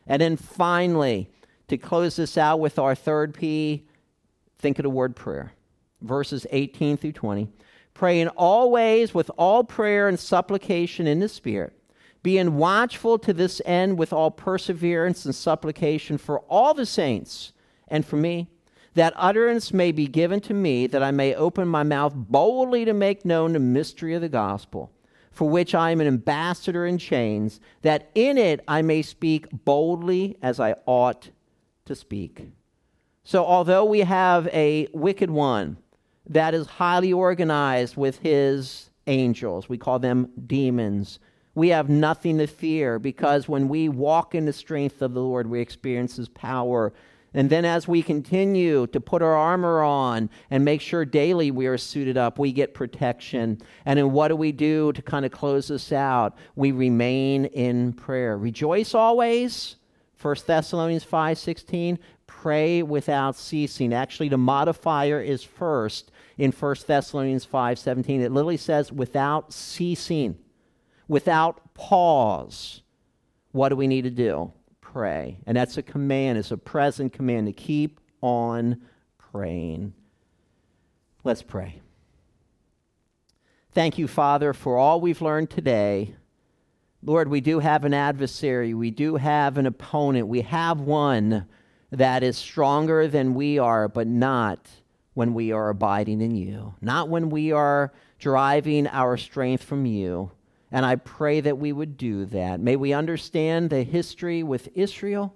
And 0.06 0.22
then 0.22 0.38
finally, 0.38 1.28
to 1.68 1.76
close 1.76 2.16
this 2.16 2.38
out 2.38 2.58
with 2.58 2.78
our 2.78 2.94
third 2.94 3.34
P, 3.34 3.84
think 4.58 4.78
of 4.78 4.84
the 4.84 4.88
word 4.88 5.14
prayer. 5.14 5.52
Verses 6.00 6.46
18 6.50 6.96
through 6.96 7.12
20 7.12 7.48
praying 7.94 8.28
always 8.28 9.14
with 9.14 9.30
all 9.36 9.64
prayer 9.64 10.08
and 10.08 10.18
supplication 10.18 11.06
in 11.06 11.20
the 11.20 11.28
Spirit, 11.28 11.72
being 12.22 12.56
watchful 12.56 13.18
to 13.18 13.32
this 13.32 13.60
end 13.64 13.98
with 13.98 14.12
all 14.12 14.30
perseverance 14.30 15.24
and 15.24 15.34
supplication 15.34 16.18
for 16.18 16.40
all 16.40 16.74
the 16.74 16.86
saints 16.86 17.52
and 17.88 18.06
for 18.06 18.16
me, 18.16 18.48
that 18.94 19.12
utterance 19.16 19.72
may 19.72 19.92
be 19.92 20.06
given 20.06 20.40
to 20.40 20.54
me, 20.54 20.86
that 20.86 21.02
I 21.02 21.10
may 21.10 21.34
open 21.34 21.68
my 21.68 21.82
mouth 21.82 22.14
boldly 22.14 22.84
to 22.84 22.92
make 22.92 23.24
known 23.24 23.52
the 23.52 23.58
mystery 23.58 24.14
of 24.14 24.20
the 24.20 24.28
gospel, 24.28 24.90
for 25.30 25.48
which 25.48 25.74
I 25.74 25.90
am 25.90 26.00
an 26.00 26.06
ambassador 26.06 26.86
in 26.86 26.98
chains, 26.98 27.60
that 27.82 28.10
in 28.14 28.36
it 28.36 28.60
I 28.68 28.82
may 28.82 29.02
speak 29.02 29.46
boldly 29.64 30.36
as 30.42 30.60
I 30.60 30.74
ought 30.86 31.30
to 31.86 31.94
speak. 31.94 32.48
So, 33.24 33.44
although 33.44 33.84
we 33.84 34.00
have 34.00 34.48
a 34.48 34.88
wicked 34.92 35.30
one, 35.30 35.78
that 36.28 36.54
is 36.54 36.66
highly 36.66 37.12
organized 37.12 37.96
with 37.96 38.18
his 38.18 38.90
angels. 39.06 39.68
We 39.68 39.78
call 39.78 39.98
them 39.98 40.30
demons. 40.46 41.18
We 41.54 41.68
have 41.68 41.88
nothing 41.88 42.38
to 42.38 42.46
fear 42.46 42.98
because 42.98 43.48
when 43.48 43.68
we 43.68 43.88
walk 43.88 44.34
in 44.34 44.46
the 44.46 44.52
strength 44.52 45.02
of 45.02 45.12
the 45.12 45.20
Lord, 45.20 45.46
we 45.46 45.60
experience 45.60 46.16
his 46.16 46.28
power. 46.28 46.92
And 47.34 47.50
then 47.50 47.64
as 47.64 47.88
we 47.88 48.02
continue 48.02 48.86
to 48.88 49.00
put 49.00 49.22
our 49.22 49.34
armor 49.34 49.82
on 49.82 50.30
and 50.50 50.64
make 50.64 50.80
sure 50.80 51.04
daily 51.04 51.50
we 51.50 51.66
are 51.66 51.78
suited 51.78 52.16
up, 52.16 52.38
we 52.38 52.52
get 52.52 52.74
protection. 52.74 53.60
And 53.84 53.98
then 53.98 54.12
what 54.12 54.28
do 54.28 54.36
we 54.36 54.52
do 54.52 54.92
to 54.92 55.02
kind 55.02 55.24
of 55.24 55.32
close 55.32 55.68
this 55.68 55.92
out? 55.92 56.36
We 56.56 56.72
remain 56.72 57.46
in 57.46 57.92
prayer. 57.94 58.36
Rejoice 58.36 58.94
always. 58.94 59.76
1 60.22 60.46
Thessalonians 60.46 61.04
5:16 61.04 61.98
pray 62.26 62.82
without 62.82 63.36
ceasing. 63.36 63.92
Actually, 63.92 64.28
the 64.28 64.38
modifier 64.38 65.20
is 65.20 65.42
first 65.42 66.10
in 66.38 66.52
1 66.52 66.86
Thessalonians 66.86 67.44
5:17. 67.44 68.20
It 68.20 68.32
literally 68.32 68.56
says 68.56 68.92
without 68.92 69.52
ceasing, 69.52 70.38
without 71.08 71.74
pause. 71.74 72.82
What 73.50 73.68
do 73.68 73.76
we 73.76 73.86
need 73.86 74.02
to 74.02 74.10
do? 74.10 74.52
Pray. 74.80 75.38
And 75.46 75.56
that's 75.56 75.76
a 75.76 75.82
command, 75.82 76.38
it's 76.38 76.50
a 76.50 76.56
present 76.56 77.12
command 77.12 77.46
to 77.48 77.52
keep 77.52 78.00
on 78.20 78.80
praying. 79.18 79.92
Let's 81.24 81.42
pray. 81.42 81.80
Thank 83.72 83.98
you, 83.98 84.06
Father, 84.06 84.52
for 84.52 84.76
all 84.76 85.00
we've 85.00 85.22
learned 85.22 85.50
today. 85.50 86.14
Lord, 87.04 87.28
we 87.28 87.40
do 87.40 87.58
have 87.58 87.84
an 87.84 87.94
adversary. 87.94 88.74
We 88.74 88.92
do 88.92 89.16
have 89.16 89.58
an 89.58 89.66
opponent. 89.66 90.28
We 90.28 90.42
have 90.42 90.80
one 90.80 91.46
that 91.90 92.22
is 92.22 92.38
stronger 92.38 93.08
than 93.08 93.34
we 93.34 93.58
are, 93.58 93.88
but 93.88 94.06
not 94.06 94.68
when 95.14 95.34
we 95.34 95.50
are 95.50 95.68
abiding 95.68 96.20
in 96.20 96.34
you, 96.36 96.74
not 96.80 97.08
when 97.08 97.28
we 97.28 97.50
are 97.50 97.92
deriving 98.20 98.86
our 98.86 99.16
strength 99.16 99.64
from 99.64 99.84
you. 99.84 100.30
And 100.70 100.86
I 100.86 100.96
pray 100.96 101.40
that 101.40 101.58
we 101.58 101.72
would 101.72 101.96
do 101.96 102.24
that. 102.26 102.60
May 102.60 102.76
we 102.76 102.92
understand 102.92 103.68
the 103.68 103.82
history 103.82 104.44
with 104.44 104.68
Israel, 104.74 105.34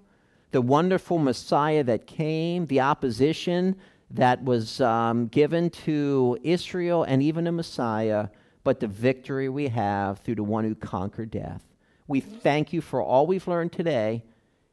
the 0.51 0.61
wonderful 0.61 1.19
Messiah 1.19 1.83
that 1.83 2.07
came, 2.07 2.65
the 2.65 2.79
opposition 2.79 3.75
that 4.09 4.41
was 4.41 4.79
um, 4.79 5.27
given 5.27 5.69
to 5.69 6.39
Israel 6.41 7.03
and 7.03 7.21
even 7.21 7.45
a 7.45 7.51
Messiah 7.51 8.29
but 8.67 8.81
the 8.81 8.87
victory 8.87 9.47
we 9.47 9.69
have 9.69 10.19
through 10.19 10.35
the 10.35 10.43
one 10.43 10.65
who 10.65 10.75
conquered 10.75 11.31
death. 11.31 11.63
We 12.05 12.19
thank 12.19 12.73
you 12.73 12.81
for 12.81 13.01
all 13.01 13.25
we've 13.25 13.47
learned 13.47 13.71
today. 13.71 14.25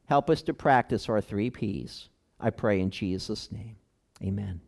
Help 0.06 0.28
us 0.30 0.42
to 0.42 0.52
practice 0.52 1.08
our 1.08 1.20
three 1.20 1.48
P's. 1.48 2.08
I 2.40 2.50
pray 2.50 2.80
in 2.80 2.90
Jesus' 2.90 3.52
name. 3.52 3.76
Amen. 4.20 4.60